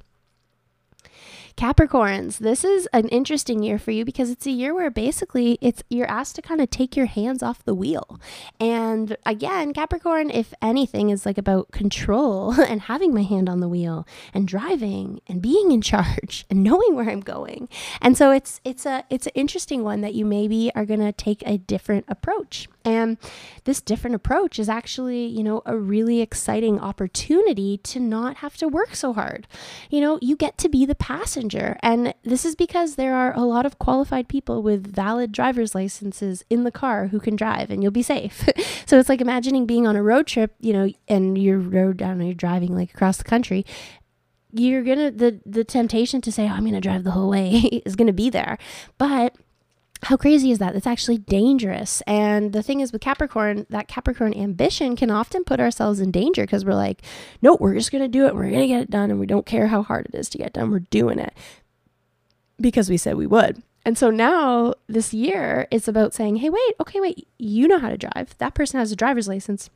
[1.55, 5.83] Capricorns, this is an interesting year for you because it's a year where basically it's
[5.89, 8.19] you're asked to kind of take your hands off the wheel.
[8.59, 13.69] And again, Capricorn, if anything, is like about control and having my hand on the
[13.69, 17.69] wheel and driving and being in charge and knowing where I'm going.
[18.01, 21.43] And so it's it's a it's an interesting one that you maybe are gonna take
[21.45, 22.67] a different approach.
[22.85, 23.17] And
[23.63, 28.67] this different approach is actually, you know, a really exciting opportunity to not have to
[28.67, 29.47] work so hard.
[29.89, 31.77] You know, you get to be the passenger.
[31.81, 36.43] And this is because there are a lot of qualified people with valid driver's licenses
[36.49, 38.49] in the car who can drive and you'll be safe.
[38.85, 42.19] so it's like imagining being on a road trip, you know, and you're road down
[42.19, 43.65] and you're driving like across the country
[44.53, 47.49] you're gonna the the temptation to say oh, i'm gonna drive the whole way
[47.85, 48.57] is gonna be there
[48.97, 49.35] but
[50.03, 50.75] how crazy is that?
[50.75, 52.01] It's actually dangerous.
[52.05, 56.43] And the thing is with Capricorn, that Capricorn ambition can often put ourselves in danger
[56.43, 57.01] because we're like,
[57.41, 58.35] no, we're just going to do it.
[58.35, 59.09] We're going to get it done.
[59.11, 60.71] And we don't care how hard it is to get done.
[60.71, 61.33] We're doing it
[62.59, 63.63] because we said we would.
[63.85, 67.89] And so now this year, it's about saying, hey, wait, okay, wait, you know how
[67.89, 68.37] to drive.
[68.37, 69.69] That person has a driver's license.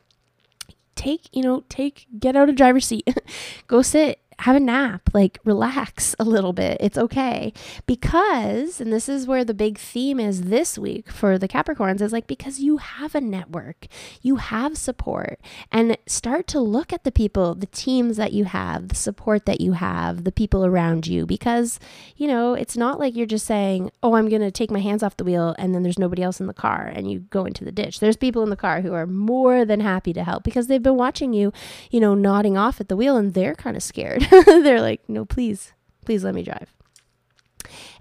[0.95, 3.07] take, you know, take, get out of driver's seat,
[3.67, 6.77] go sit, have a nap, like relax a little bit.
[6.79, 7.53] It's okay.
[7.85, 12.13] Because, and this is where the big theme is this week for the Capricorns, is
[12.13, 13.87] like because you have a network,
[14.21, 15.39] you have support,
[15.71, 19.61] and start to look at the people, the teams that you have, the support that
[19.61, 21.25] you have, the people around you.
[21.25, 21.79] Because,
[22.15, 25.03] you know, it's not like you're just saying, oh, I'm going to take my hands
[25.03, 27.65] off the wheel and then there's nobody else in the car and you go into
[27.65, 27.99] the ditch.
[27.99, 30.97] There's people in the car who are more than happy to help because they've been
[30.97, 31.51] watching you,
[31.89, 34.26] you know, nodding off at the wheel and they're kind of scared.
[34.45, 35.73] They're like, no, please,
[36.05, 36.73] please let me drive.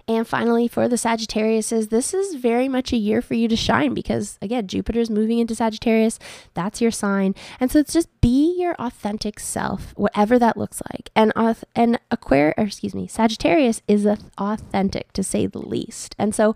[0.09, 3.93] And finally, for the Sagittariuses, this is very much a year for you to shine
[3.93, 6.17] because, again, Jupiter's moving into Sagittarius.
[6.53, 7.35] That's your sign.
[7.59, 11.09] And so it's just be your authentic self, whatever that looks like.
[11.13, 11.33] And,
[11.75, 14.07] and Aquarius, excuse me, Sagittarius is
[14.37, 16.15] authentic to say the least.
[16.17, 16.55] And so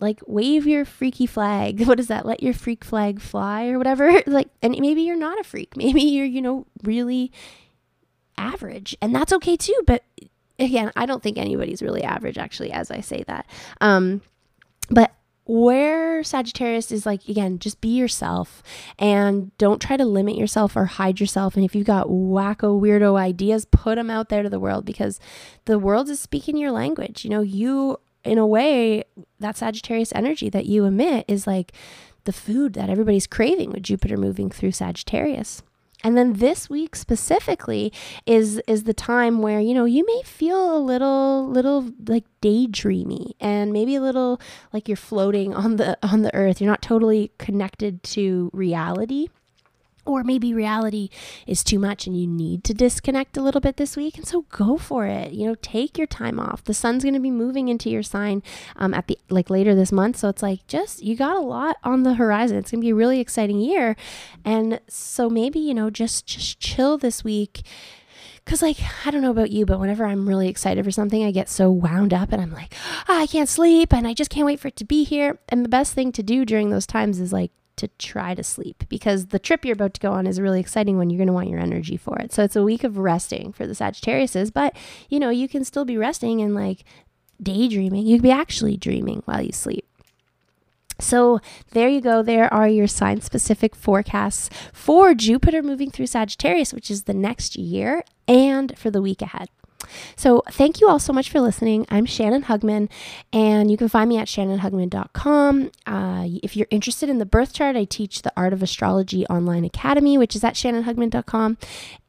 [0.00, 1.86] like wave your freaky flag.
[1.94, 2.26] What is that?
[2.26, 4.22] Let your freak flag fly or whatever.
[4.26, 5.76] Like, and maybe you're not a freak.
[5.76, 7.32] Maybe you're, you know, really
[8.36, 9.80] average, and that's okay too.
[9.86, 10.04] But
[10.58, 13.46] again, I don't think anybody's really average, actually, as I say that.
[13.80, 14.22] Um,
[14.90, 15.12] but
[15.46, 18.62] where Sagittarius is like, again, just be yourself
[18.98, 21.54] and don't try to limit yourself or hide yourself.
[21.54, 25.20] And if you've got wacko, weirdo ideas, put them out there to the world because
[25.66, 27.24] the world is speaking your language.
[27.24, 29.04] You know, you, in a way,
[29.38, 31.72] that Sagittarius energy that you emit is like
[32.24, 35.62] the food that everybody's craving with Jupiter moving through Sagittarius.
[36.04, 37.92] And then this week specifically
[38.26, 43.32] is is the time where, you know, you may feel a little little like daydreamy
[43.40, 44.40] and maybe a little
[44.72, 46.60] like you're floating on the on the earth.
[46.60, 49.28] You're not totally connected to reality
[50.04, 51.08] or maybe reality
[51.46, 54.16] is too much and you need to disconnect a little bit this week.
[54.16, 55.32] And so go for it.
[55.32, 56.64] You know, take your time off.
[56.64, 58.42] The sun's going to be moving into your sign
[58.76, 60.18] um, at the like later this month.
[60.18, 62.58] So it's like just you got a lot on the horizon.
[62.58, 63.96] It's going to be a really exciting year.
[64.44, 67.62] And so maybe, you know, just just chill this week.
[68.46, 68.76] Cause like
[69.06, 71.70] I don't know about you, but whenever I'm really excited for something, I get so
[71.70, 72.74] wound up and I'm like,
[73.08, 75.38] oh, I can't sleep and I just can't wait for it to be here.
[75.48, 78.84] And the best thing to do during those times is like to try to sleep
[78.88, 81.10] because the trip you're about to go on is a really exciting one.
[81.10, 82.32] You're going to want your energy for it.
[82.32, 84.76] So it's a week of resting for the Sagittariuses, but
[85.08, 86.84] you know, you can still be resting and like
[87.42, 88.06] daydreaming.
[88.06, 89.86] You could be actually dreaming while you sleep.
[91.00, 91.40] So
[91.72, 92.22] there you go.
[92.22, 97.56] There are your sign specific forecasts for Jupiter moving through Sagittarius, which is the next
[97.56, 99.48] year, and for the week ahead.
[100.16, 101.86] So, thank you all so much for listening.
[101.88, 102.88] I'm Shannon Hugman,
[103.32, 105.70] and you can find me at shannonhugman.com.
[105.86, 109.64] Uh, if you're interested in the birth chart, I teach the Art of Astrology Online
[109.64, 111.58] Academy, which is at shannonhugman.com.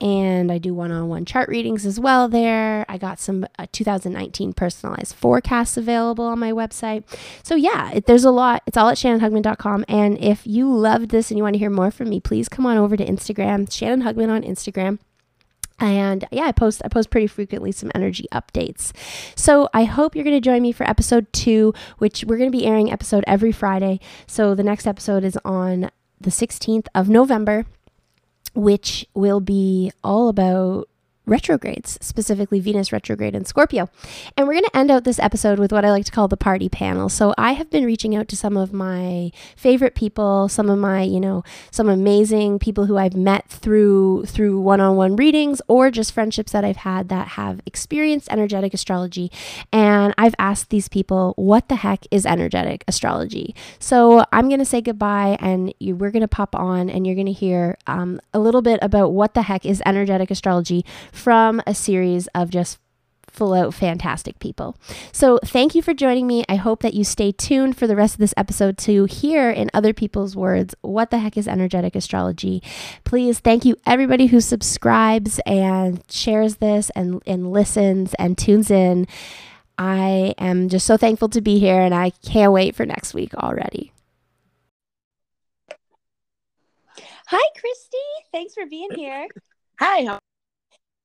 [0.02, 2.86] And I do one on one chart readings as well there.
[2.88, 7.04] I got some uh, 2019 personalized forecasts available on my website.
[7.44, 8.64] So, yeah, it, there's a lot.
[8.66, 9.86] It's all at shannonhugman.com.
[9.88, 12.66] And if you loved this and you want to hear more from me, please come
[12.66, 15.00] on over to Instagram, Shannon Hugman on Instagram
[15.80, 18.92] and yeah i post i post pretty frequently some energy updates.
[19.36, 22.58] So i hope you're going to join me for episode two which we're going to
[22.58, 24.00] be airing episode every friday.
[24.28, 27.66] So the next episode is on the 16th of november
[28.54, 30.88] which will be all about
[31.26, 33.90] retrogrades, specifically Venus retrograde in Scorpio.
[34.38, 36.38] And we're going to end out this episode with what I like to call the
[36.38, 37.10] party panel.
[37.10, 41.02] So I have been reaching out to some of my favorite people, some of my,
[41.02, 46.52] you know, some amazing people who I've met through through one-on-one readings or just friendships
[46.52, 49.32] that I've had that have experienced energetic astrology.
[49.72, 53.56] And I've asked these people, what the heck is energetic astrology?
[53.80, 57.16] So I'm going to say goodbye and you, we're going to pop on and you're
[57.16, 60.86] going to hear um, a little bit about what the heck is energetic astrology
[61.16, 62.80] from a series of just
[63.36, 64.78] full out fantastic people.
[65.12, 66.46] So, thank you for joining me.
[66.48, 69.70] I hope that you stay tuned for the rest of this episode to hear in
[69.74, 72.64] other people's words what the heck is energetic astrology.
[73.04, 79.08] Please, thank you everybody who subscribes and shares this and, and listens and tunes in.
[79.78, 83.34] I am just so thankful to be here and I can't wait for next week
[83.36, 83.92] already.
[87.28, 87.98] Hi, Christy.
[88.32, 89.28] Thanks for being here.
[89.80, 90.20] Hi.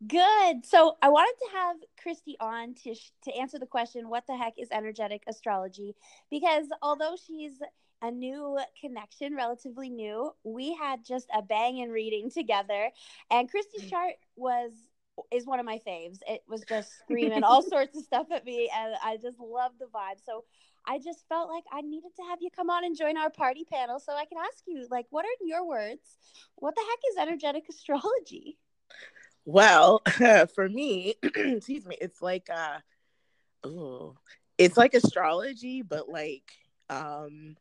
[0.07, 0.65] Good.
[0.65, 4.37] So I wanted to have Christy on to sh- to answer the question, "What the
[4.37, 5.95] heck is energetic astrology?"
[6.31, 7.61] Because although she's
[8.01, 12.91] a new connection, relatively new, we had just a banging reading together,
[13.31, 13.91] and Christy's mm.
[13.91, 14.73] chart was
[15.31, 16.21] is one of my faves.
[16.27, 19.87] It was just screaming all sorts of stuff at me, and I just love the
[19.87, 20.25] vibe.
[20.25, 20.45] So
[20.87, 23.65] I just felt like I needed to have you come on and join our party
[23.71, 26.17] panel so I can ask you, like, what are in your words?
[26.57, 28.59] What the heck is energetic astrology?
[29.45, 30.03] Well,
[30.55, 32.79] for me, excuse me, it's like uh
[34.59, 36.53] it's like astrology, but like
[36.89, 37.57] um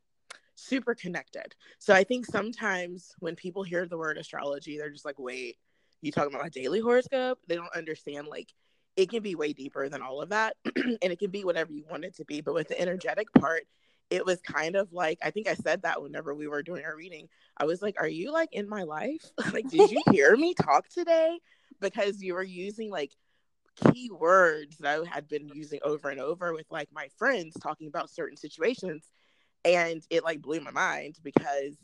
[0.55, 1.55] super connected.
[1.77, 5.57] So I think sometimes when people hear the word astrology, they're just like, wait,
[6.01, 7.39] you talking about a daily horoscope?
[7.47, 8.53] They don't understand like
[8.95, 10.57] it can be way deeper than all of that.
[10.75, 12.41] and it can be whatever you want it to be.
[12.41, 13.63] But with the energetic part,
[14.09, 16.95] it was kind of like I think I said that whenever we were doing our
[16.95, 17.29] reading.
[17.57, 19.31] I was like, Are you like in my life?
[19.53, 21.39] like, did you hear me talk today?
[21.79, 23.11] Because you were using like
[23.91, 27.87] key words that I had been using over and over with like my friends talking
[27.87, 29.09] about certain situations
[29.65, 31.75] and it like blew my mind because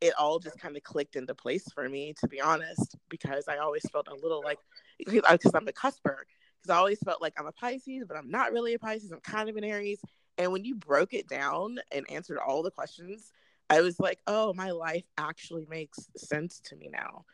[0.00, 3.56] it all just kind of clicked into place for me to be honest because i
[3.58, 4.58] always felt a little like
[4.98, 6.24] because i'm a cusper
[6.60, 9.20] because i always felt like i'm a pisces but i'm not really a pisces i'm
[9.20, 10.00] kind of an aries
[10.36, 13.32] and when you broke it down and answered all the questions
[13.70, 17.24] i was like oh my life actually makes sense to me now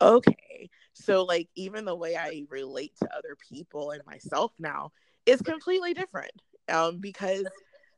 [0.00, 4.90] okay so like even the way i relate to other people and myself now
[5.26, 6.32] is completely different
[6.68, 7.46] um because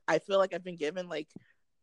[0.08, 1.28] I feel like I've been given like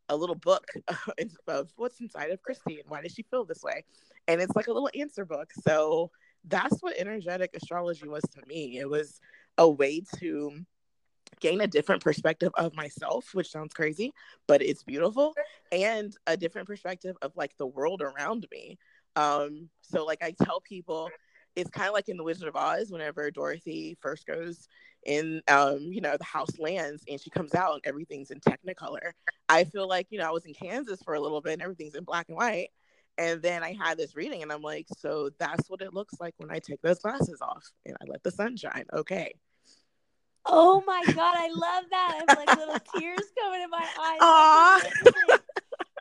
[0.09, 0.66] a little book
[1.47, 3.84] of what's inside of Christy and why does she feel this way,
[4.28, 5.51] and it's like a little answer book.
[5.66, 6.11] So
[6.45, 8.78] that's what energetic astrology was to me.
[8.80, 9.20] It was
[9.57, 10.66] a way to
[11.39, 14.14] gain a different perspective of myself, which sounds crazy,
[14.47, 15.34] but it's beautiful,
[15.72, 18.78] and a different perspective of like the world around me.
[19.16, 21.09] Um, so like I tell people,
[21.55, 24.68] it's kind of like in the Wizard of Oz whenever Dorothy first goes
[25.05, 29.11] in um you know the house lands and she comes out and everything's in technicolor.
[29.49, 31.95] I feel like you know i was in kansas for a little bit and everything's
[31.95, 32.70] in black and white.
[33.18, 36.34] And then i had this reading and i'm like so that's what it looks like
[36.38, 38.86] when i take those glasses off and i let the sun shine.
[38.93, 39.34] Okay.
[40.45, 42.11] Oh my god i love that.
[42.14, 44.20] I have like little tears coming in my eyes.
[44.22, 45.39] Aww.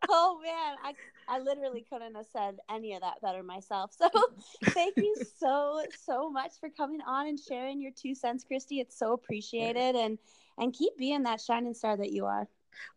[0.08, 0.94] oh man i
[1.28, 3.92] I literally couldn't have said any of that better myself.
[3.96, 4.08] So
[4.66, 8.80] thank you so so much for coming on and sharing your two cents, Christy.
[8.80, 10.18] It's so appreciated and
[10.58, 12.48] and keep being that shining star that you are.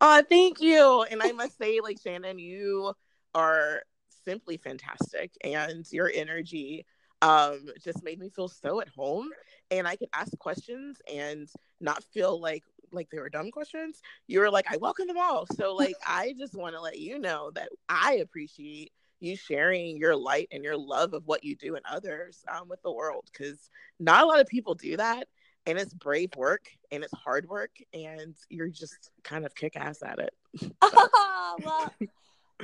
[0.01, 1.05] Oh, thank you.
[1.09, 2.93] And I must say, like Shannon, you
[3.33, 3.83] are
[4.25, 6.85] simply fantastic and your energy
[7.21, 9.29] um just made me feel so at home
[9.71, 11.47] and I could ask questions and
[11.79, 12.63] not feel like
[12.95, 14.01] like they were dumb questions.
[14.27, 15.45] You were like, I welcome them all.
[15.55, 20.15] So like I just want to let you know that I appreciate you sharing your
[20.15, 23.69] light and your love of what you do and others um, with the world because
[23.99, 25.27] not a lot of people do that
[25.65, 30.03] and it's brave work and it's hard work and you're just kind of kick ass
[30.03, 30.33] at it.
[30.81, 31.93] oh, well,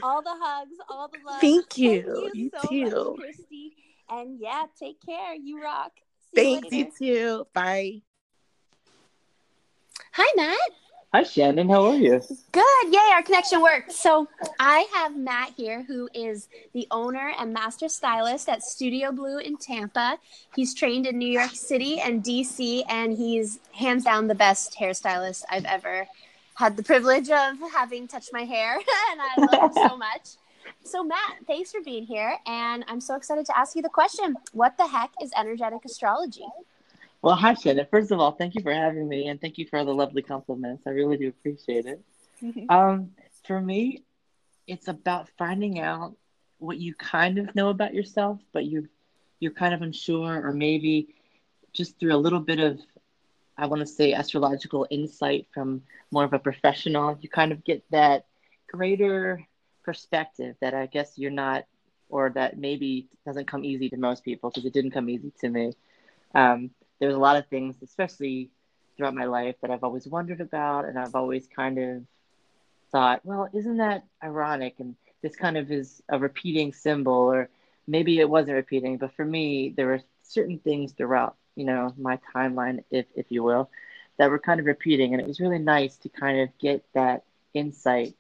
[0.04, 1.42] all the hugs, all the love.
[1.42, 2.02] Thank you.
[2.02, 2.84] Thank you, you so too.
[2.84, 3.74] much, Christy.
[4.10, 5.34] And yeah, take care.
[5.34, 5.94] You rock.
[6.34, 7.48] See Thanks, you, you too.
[7.54, 8.02] Bye.
[10.24, 10.70] Hi, Matt.
[11.16, 11.68] Hi, Shannon.
[11.68, 12.22] How are you?
[12.52, 12.94] Good.
[12.94, 13.92] Yay, our connection worked.
[13.92, 14.28] So
[14.60, 19.58] I have Matt here, who is the owner and master stylist at Studio Blue in
[19.58, 20.20] Tampa.
[20.56, 25.44] He's trained in New York City and DC, and he's hands down the best hairstylist
[25.50, 26.06] I've ever
[26.54, 28.76] had the privilege of having touched my hair,
[29.12, 30.36] and I love him so much.
[30.84, 32.38] So, Matt, thanks for being here.
[32.46, 36.46] And I'm so excited to ask you the question What the heck is energetic astrology?
[37.24, 37.86] Well, hi, Shannon.
[37.92, 40.24] First of all, thank you for having me and thank you for all the lovely
[40.24, 40.88] compliments.
[40.88, 42.02] I really do appreciate it.
[42.70, 43.12] um,
[43.46, 44.04] for me,
[44.66, 46.16] it's about finding out
[46.58, 48.88] what you kind of know about yourself, but you
[49.40, 51.14] you're kind of unsure, or maybe
[51.74, 52.80] just through a little bit of
[53.56, 57.84] I want to say astrological insight from more of a professional, you kind of get
[57.92, 58.26] that
[58.68, 59.46] greater
[59.84, 61.66] perspective that I guess you're not,
[62.10, 65.50] or that maybe doesn't come easy to most people because it didn't come easy to
[65.50, 65.74] me.
[66.34, 66.72] Um,
[67.02, 68.52] there's a lot of things, especially
[68.96, 72.04] throughout my life, that I've always wondered about, and I've always kind of
[72.92, 74.76] thought, well, isn't that ironic?
[74.80, 77.50] And this kind of is a repeating symbol, or
[77.88, 82.20] maybe it wasn't repeating, but for me, there were certain things throughout, you know, my
[82.36, 83.70] timeline, if if you will,
[84.18, 87.24] that were kind of repeating, and it was really nice to kind of get that
[87.56, 88.16] insight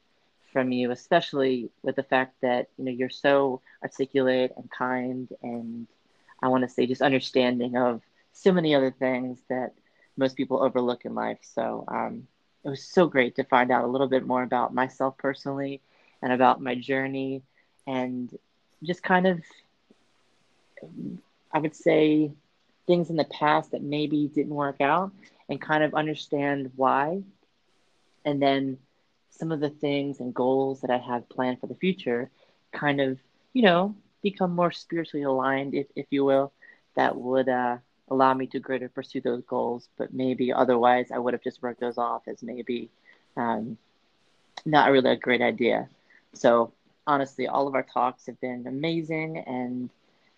[0.52, 5.88] from you, especially with the fact that you know you're so articulate and kind, and
[6.42, 8.02] I want to say just understanding of
[8.34, 9.74] so many other things that
[10.18, 11.40] most people overlook in life.
[11.42, 12.28] So um,
[12.64, 15.82] it was so great to find out a little bit more about myself personally
[16.22, 17.42] and about my journey
[17.88, 18.36] and
[18.84, 19.42] just kind of,
[21.52, 22.32] I would say,
[22.88, 25.12] things in the past that maybe didn't work out
[25.50, 27.22] and kind of understand why.
[28.26, 28.78] And then
[29.30, 32.30] some of the things and goals that I have planned for the future
[32.72, 33.18] kind of,
[33.54, 36.52] you know, become more spiritually aligned, if, if you will,
[36.96, 37.78] that would uh,
[38.12, 39.88] allow me to greater pursue those goals.
[39.98, 42.90] But maybe otherwise, I would have just worked those off as maybe
[43.36, 43.78] um,
[44.66, 45.90] not really a great idea.
[46.34, 46.74] So
[47.08, 49.90] honestly, all of our talks have been amazing, and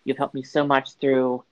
[0.04, 1.44] you've helped me so much through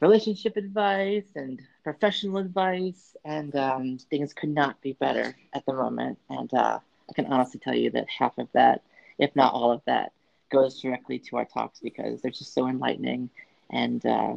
[0.00, 6.18] relationship advice and professional advice, and um, things could not be better at the moment.
[6.28, 8.82] And uh, I can honestly tell you that half of that,
[9.18, 10.12] if not all of that,
[10.50, 13.30] goes directly to our talks because they're just so enlightening
[13.70, 14.34] and uh,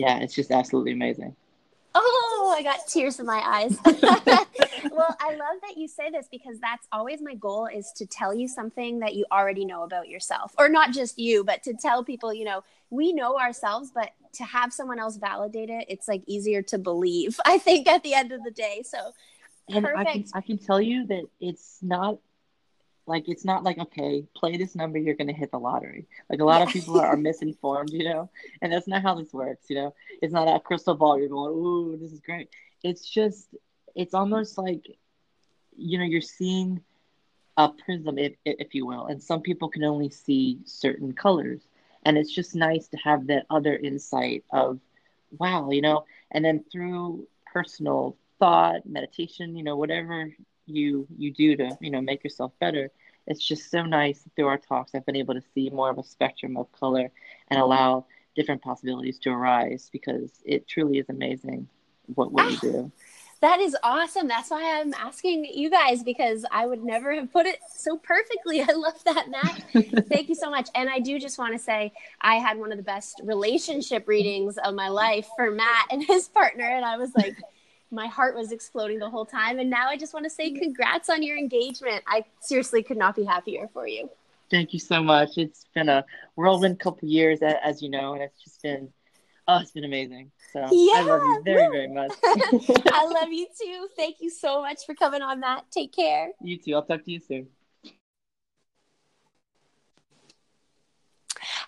[0.00, 1.36] yeah, it's just absolutely amazing.
[1.94, 3.76] Oh, I got tears in my eyes.
[4.92, 8.32] well, I love that you say this because that's always my goal is to tell
[8.32, 10.54] you something that you already know about yourself.
[10.58, 14.44] Or not just you, but to tell people, you know, we know ourselves, but to
[14.44, 18.32] have someone else validate it, it's like easier to believe, I think, at the end
[18.32, 18.82] of the day.
[18.84, 19.12] So
[19.68, 20.08] and perfect.
[20.08, 22.18] I can, I can tell you that it's not
[23.10, 26.06] like it's not like okay, play this number, you're gonna hit the lottery.
[26.30, 28.30] Like a lot of people are, are misinformed, you know,
[28.62, 29.66] and that's not how this works.
[29.68, 31.18] You know, it's not a crystal ball.
[31.18, 32.50] You're going, ooh, this is great.
[32.84, 33.48] It's just,
[33.96, 34.96] it's almost like,
[35.76, 36.80] you know, you're seeing
[37.56, 41.62] a prism, if if you will, and some people can only see certain colors,
[42.04, 44.78] and it's just nice to have that other insight of,
[45.36, 50.30] wow, you know, and then through personal thought, meditation, you know, whatever
[50.70, 52.90] you you do to you know make yourself better
[53.30, 56.04] it's just so nice through our talks i've been able to see more of a
[56.04, 57.10] spectrum of color
[57.48, 58.04] and allow
[58.36, 61.68] different possibilities to arise because it truly is amazing
[62.14, 62.92] what, what ah, you do
[63.40, 64.28] that is awesome.
[64.28, 68.60] That's why I'm asking you guys because I would never have put it so perfectly.
[68.68, 69.62] I love that, Matt.
[70.08, 70.68] Thank you so much.
[70.74, 74.58] And I do just want to say I had one of the best relationship readings
[74.58, 76.64] of my life for Matt and his partner.
[76.64, 77.34] And I was like,
[77.90, 79.58] my heart was exploding the whole time.
[79.58, 82.02] And now I just want to say congrats on your engagement.
[82.06, 84.08] I seriously could not be happier for you.
[84.50, 85.38] Thank you so much.
[85.38, 86.04] It's been a
[86.36, 88.92] whirlwind couple years, as you know, and it's just been,
[89.46, 90.32] oh, it's been amazing.
[90.52, 92.12] So yeah, I love you very, very much.
[92.92, 93.88] I love you too.
[93.96, 95.70] Thank you so much for coming on, that.
[95.70, 96.30] Take care.
[96.42, 96.74] You too.
[96.74, 97.46] I'll talk to you soon.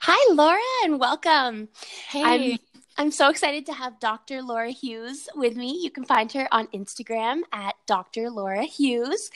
[0.05, 1.69] Hi, Laura, and welcome.
[2.09, 2.23] Hey.
[2.25, 2.59] I'm
[3.03, 4.43] I'm so excited to have Dr.
[4.43, 5.77] Laura Hughes with me.
[5.83, 8.31] You can find her on Instagram at Dr.
[8.31, 9.29] Laura Hughes.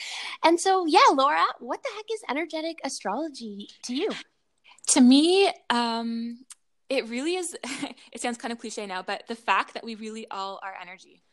[0.44, 4.10] And so, yeah, Laura, what the heck is energetic astrology to you?
[4.90, 6.44] To me, um,
[6.88, 7.56] it really is,
[8.12, 11.24] it sounds kind of cliche now, but the fact that we really all are energy.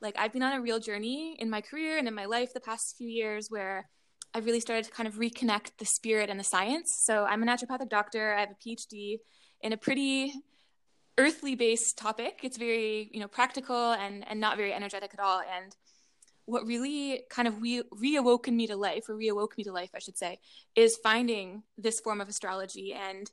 [0.00, 2.60] Like, I've been on a real journey in my career and in my life the
[2.60, 3.86] past few years where
[4.32, 6.96] I've really started to kind of reconnect the spirit and the science.
[7.04, 9.18] So, I'm a naturopathic doctor, I have a PhD
[9.60, 10.32] in a pretty
[11.18, 12.40] earthly based topic.
[12.42, 15.40] It's very, you know, practical and, and not very energetic at all.
[15.40, 15.76] And
[16.46, 20.00] what really kind of re- reawoken me to life, or reawoke me to life, I
[20.00, 20.40] should say,
[20.74, 23.30] is finding this form of astrology and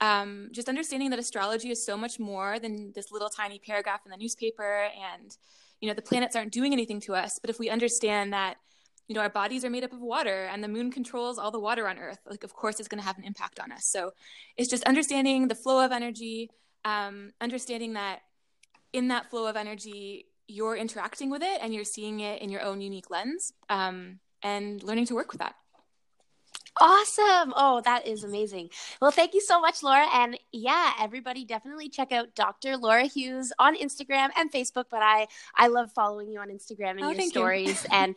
[0.00, 4.10] um, just understanding that astrology is so much more than this little tiny paragraph in
[4.10, 4.88] the newspaper.
[5.14, 5.36] And,
[5.80, 7.38] you know, the planets aren't doing anything to us.
[7.38, 8.56] But if we understand that,
[9.08, 11.60] you know, our bodies are made up of water and the moon controls all the
[11.60, 13.84] water on Earth, like, of course, it's going to have an impact on us.
[13.84, 14.12] So
[14.56, 16.50] it's just understanding the flow of energy,
[16.84, 18.20] um, understanding that
[18.92, 22.62] in that flow of energy, you're interacting with it and you're seeing it in your
[22.62, 25.54] own unique lens um, and learning to work with that.
[26.80, 27.52] Awesome.
[27.54, 28.70] Oh, that is amazing.
[29.00, 30.06] Well, thank you so much, Laura.
[30.14, 32.76] And yeah, everybody definitely check out Dr.
[32.76, 34.86] Laura Hughes on Instagram and Facebook.
[34.90, 37.88] But I, I love following you on Instagram and oh, your stories you.
[37.92, 38.16] and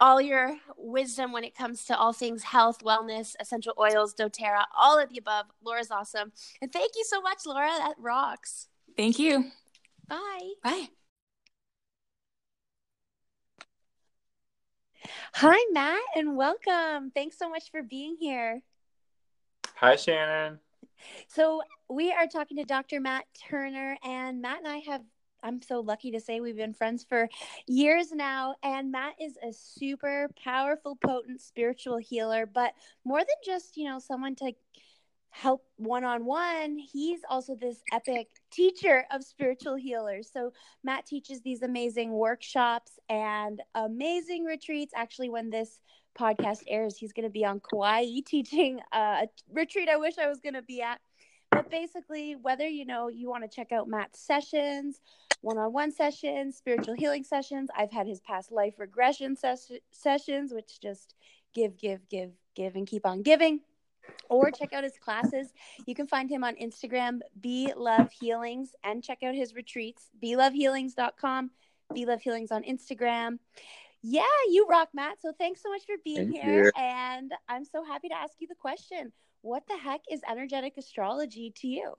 [0.00, 4.98] all your wisdom when it comes to all things health, wellness, essential oils, doTERRA, all
[4.98, 5.46] of the above.
[5.62, 6.32] Laura's awesome.
[6.60, 7.70] And thank you so much, Laura.
[7.78, 8.68] That rocks.
[8.96, 9.50] Thank you.
[10.08, 10.52] Bye.
[10.62, 10.88] Bye.
[15.34, 17.10] Hi, Matt, and welcome.
[17.10, 18.62] Thanks so much for being here.
[19.76, 20.58] Hi, Shannon.
[21.28, 23.00] So, we are talking to Dr.
[23.00, 25.02] Matt Turner, and Matt and I have,
[25.42, 27.28] I'm so lucky to say we've been friends for
[27.66, 28.54] years now.
[28.62, 32.72] And Matt is a super powerful, potent spiritual healer, but
[33.04, 34.54] more than just, you know, someone to
[35.34, 40.30] help one on one, he's also this epic teacher of spiritual healers.
[40.32, 40.52] So,
[40.84, 44.92] Matt teaches these amazing workshops and amazing retreats.
[44.94, 45.80] Actually, when this
[46.16, 50.28] podcast airs, he's going to be on Kauai teaching uh, a retreat I wish I
[50.28, 51.00] was going to be at.
[51.50, 55.00] But basically, whether you know you want to check out Matt's sessions,
[55.40, 61.16] one-on-one sessions, spiritual healing sessions, I've had his past life regression ses- sessions, which just
[61.52, 63.60] give, give, give, give, and keep on giving
[64.28, 65.52] or check out his classes.
[65.86, 71.50] You can find him on Instagram, Be Love Healings, and check out his retreats, belovehealings.com,
[71.92, 73.38] Be Love Healings on Instagram.
[74.02, 75.20] Yeah, you rock, Matt.
[75.22, 76.64] So thanks so much for being Thank here.
[76.64, 76.72] You.
[76.76, 81.52] And I'm so happy to ask you the question What the heck is energetic astrology
[81.56, 81.94] to you?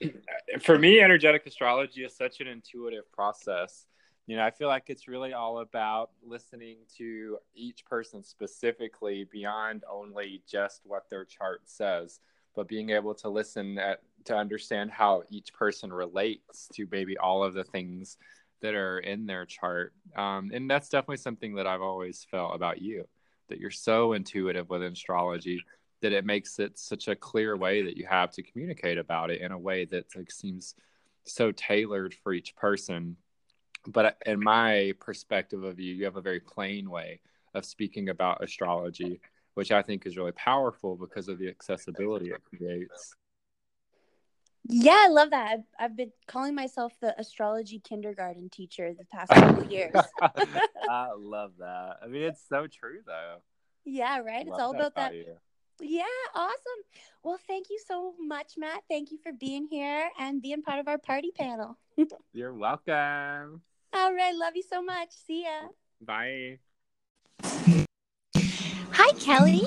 [0.60, 3.86] For me, energetic astrology is such an intuitive process
[4.28, 9.82] you know i feel like it's really all about listening to each person specifically beyond
[9.90, 12.20] only just what their chart says
[12.54, 17.42] but being able to listen at, to understand how each person relates to maybe all
[17.42, 18.18] of the things
[18.60, 22.80] that are in their chart um, and that's definitely something that i've always felt about
[22.80, 23.04] you
[23.48, 25.60] that you're so intuitive with astrology
[26.00, 29.40] that it makes it such a clear way that you have to communicate about it
[29.40, 30.74] in a way that like, seems
[31.24, 33.16] so tailored for each person.
[33.86, 37.20] But in my perspective of you, you have a very plain way
[37.54, 39.20] of speaking about astrology,
[39.54, 43.14] which I think is really powerful because of the accessibility it creates.
[44.70, 45.50] Yeah, I love that.
[45.50, 49.94] I've, I've been calling myself the astrology kindergarten teacher the past couple years.
[50.20, 51.96] I love that.
[52.02, 53.38] I mean, it's so true, though.
[53.84, 54.46] Yeah, right.
[54.46, 55.14] It's all about that.
[55.80, 56.04] Yeah,
[56.34, 56.82] awesome.
[57.22, 58.82] Well, thank you so much, Matt.
[58.88, 61.78] Thank you for being here and being part of our party panel.
[62.32, 63.62] You're welcome.
[63.92, 64.34] All right.
[64.34, 65.10] Love you so much.
[65.26, 65.68] See ya.
[66.00, 66.58] Bye.
[68.92, 69.62] Hi, Kelly.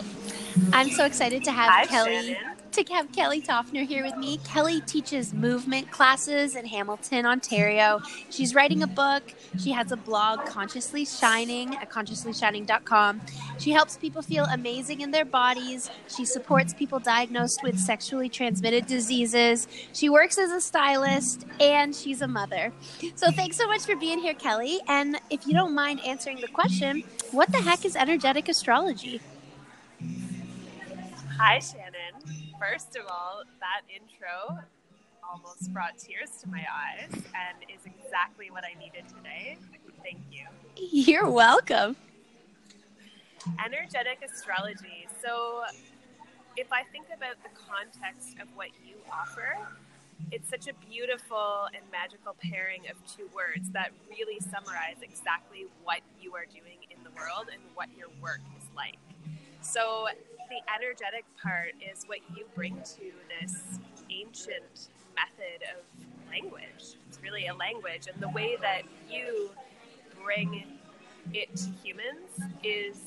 [0.74, 2.51] I'm so excited to have Hi, Kelly Shannon.
[2.72, 4.38] To have Kelly Toffner here with me.
[4.45, 7.99] Kelly teaches movement classes in Hamilton, Ontario.
[8.30, 9.24] She's writing a book.
[9.59, 13.22] She has a blog, Consciously Shining, at consciously.shining.com.
[13.59, 15.89] She helps people feel amazing in their bodies.
[16.07, 19.67] She supports people diagnosed with sexually transmitted diseases.
[19.91, 22.72] She works as a stylist and she's a mother.
[23.15, 24.80] So thanks so much for being here, Kelly.
[24.88, 29.19] And if you don't mind answering the question, what the heck is energetic astrology?
[31.38, 31.80] Hi, Shannon.
[32.62, 34.59] First of all, that intro
[35.28, 39.57] almost brought tears to my eyes and is exactly what I needed today.
[40.03, 40.45] Thank you.
[40.78, 41.95] You're welcome.
[43.66, 45.07] Energetic astrology.
[45.24, 45.64] So,
[46.55, 49.57] if I think about the context of what you offer,
[50.32, 56.01] it's such a beautiful and magical pairing of two words that really summarize exactly what
[56.22, 58.99] you are doing in the world and what your work is like.
[59.62, 60.07] So,
[60.52, 63.80] the energetic part is what you bring to this
[64.10, 66.97] ancient method of language.
[67.08, 69.52] It's really a language, and the way that you
[70.22, 70.66] bring
[71.34, 72.32] it to humans
[72.64, 72.97] is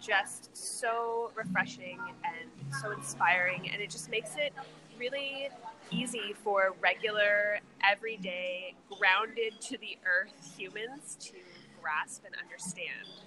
[0.00, 4.54] just so refreshing and so inspiring, and it just makes it
[4.98, 5.50] really
[5.90, 11.34] easy for regular, everyday, grounded to the earth humans to
[11.82, 13.23] grasp and understand.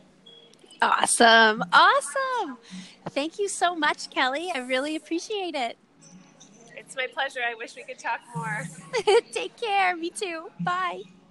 [0.82, 1.64] Awesome.
[1.74, 2.58] Awesome.
[3.10, 4.52] Thank you so much, Kelly.
[4.54, 5.78] I really appreciate it.
[6.76, 7.40] It's my pleasure.
[7.48, 8.68] I wish we could talk more.
[9.32, 9.96] Take care.
[9.96, 10.50] Me too.
[10.64, 11.02] Bye.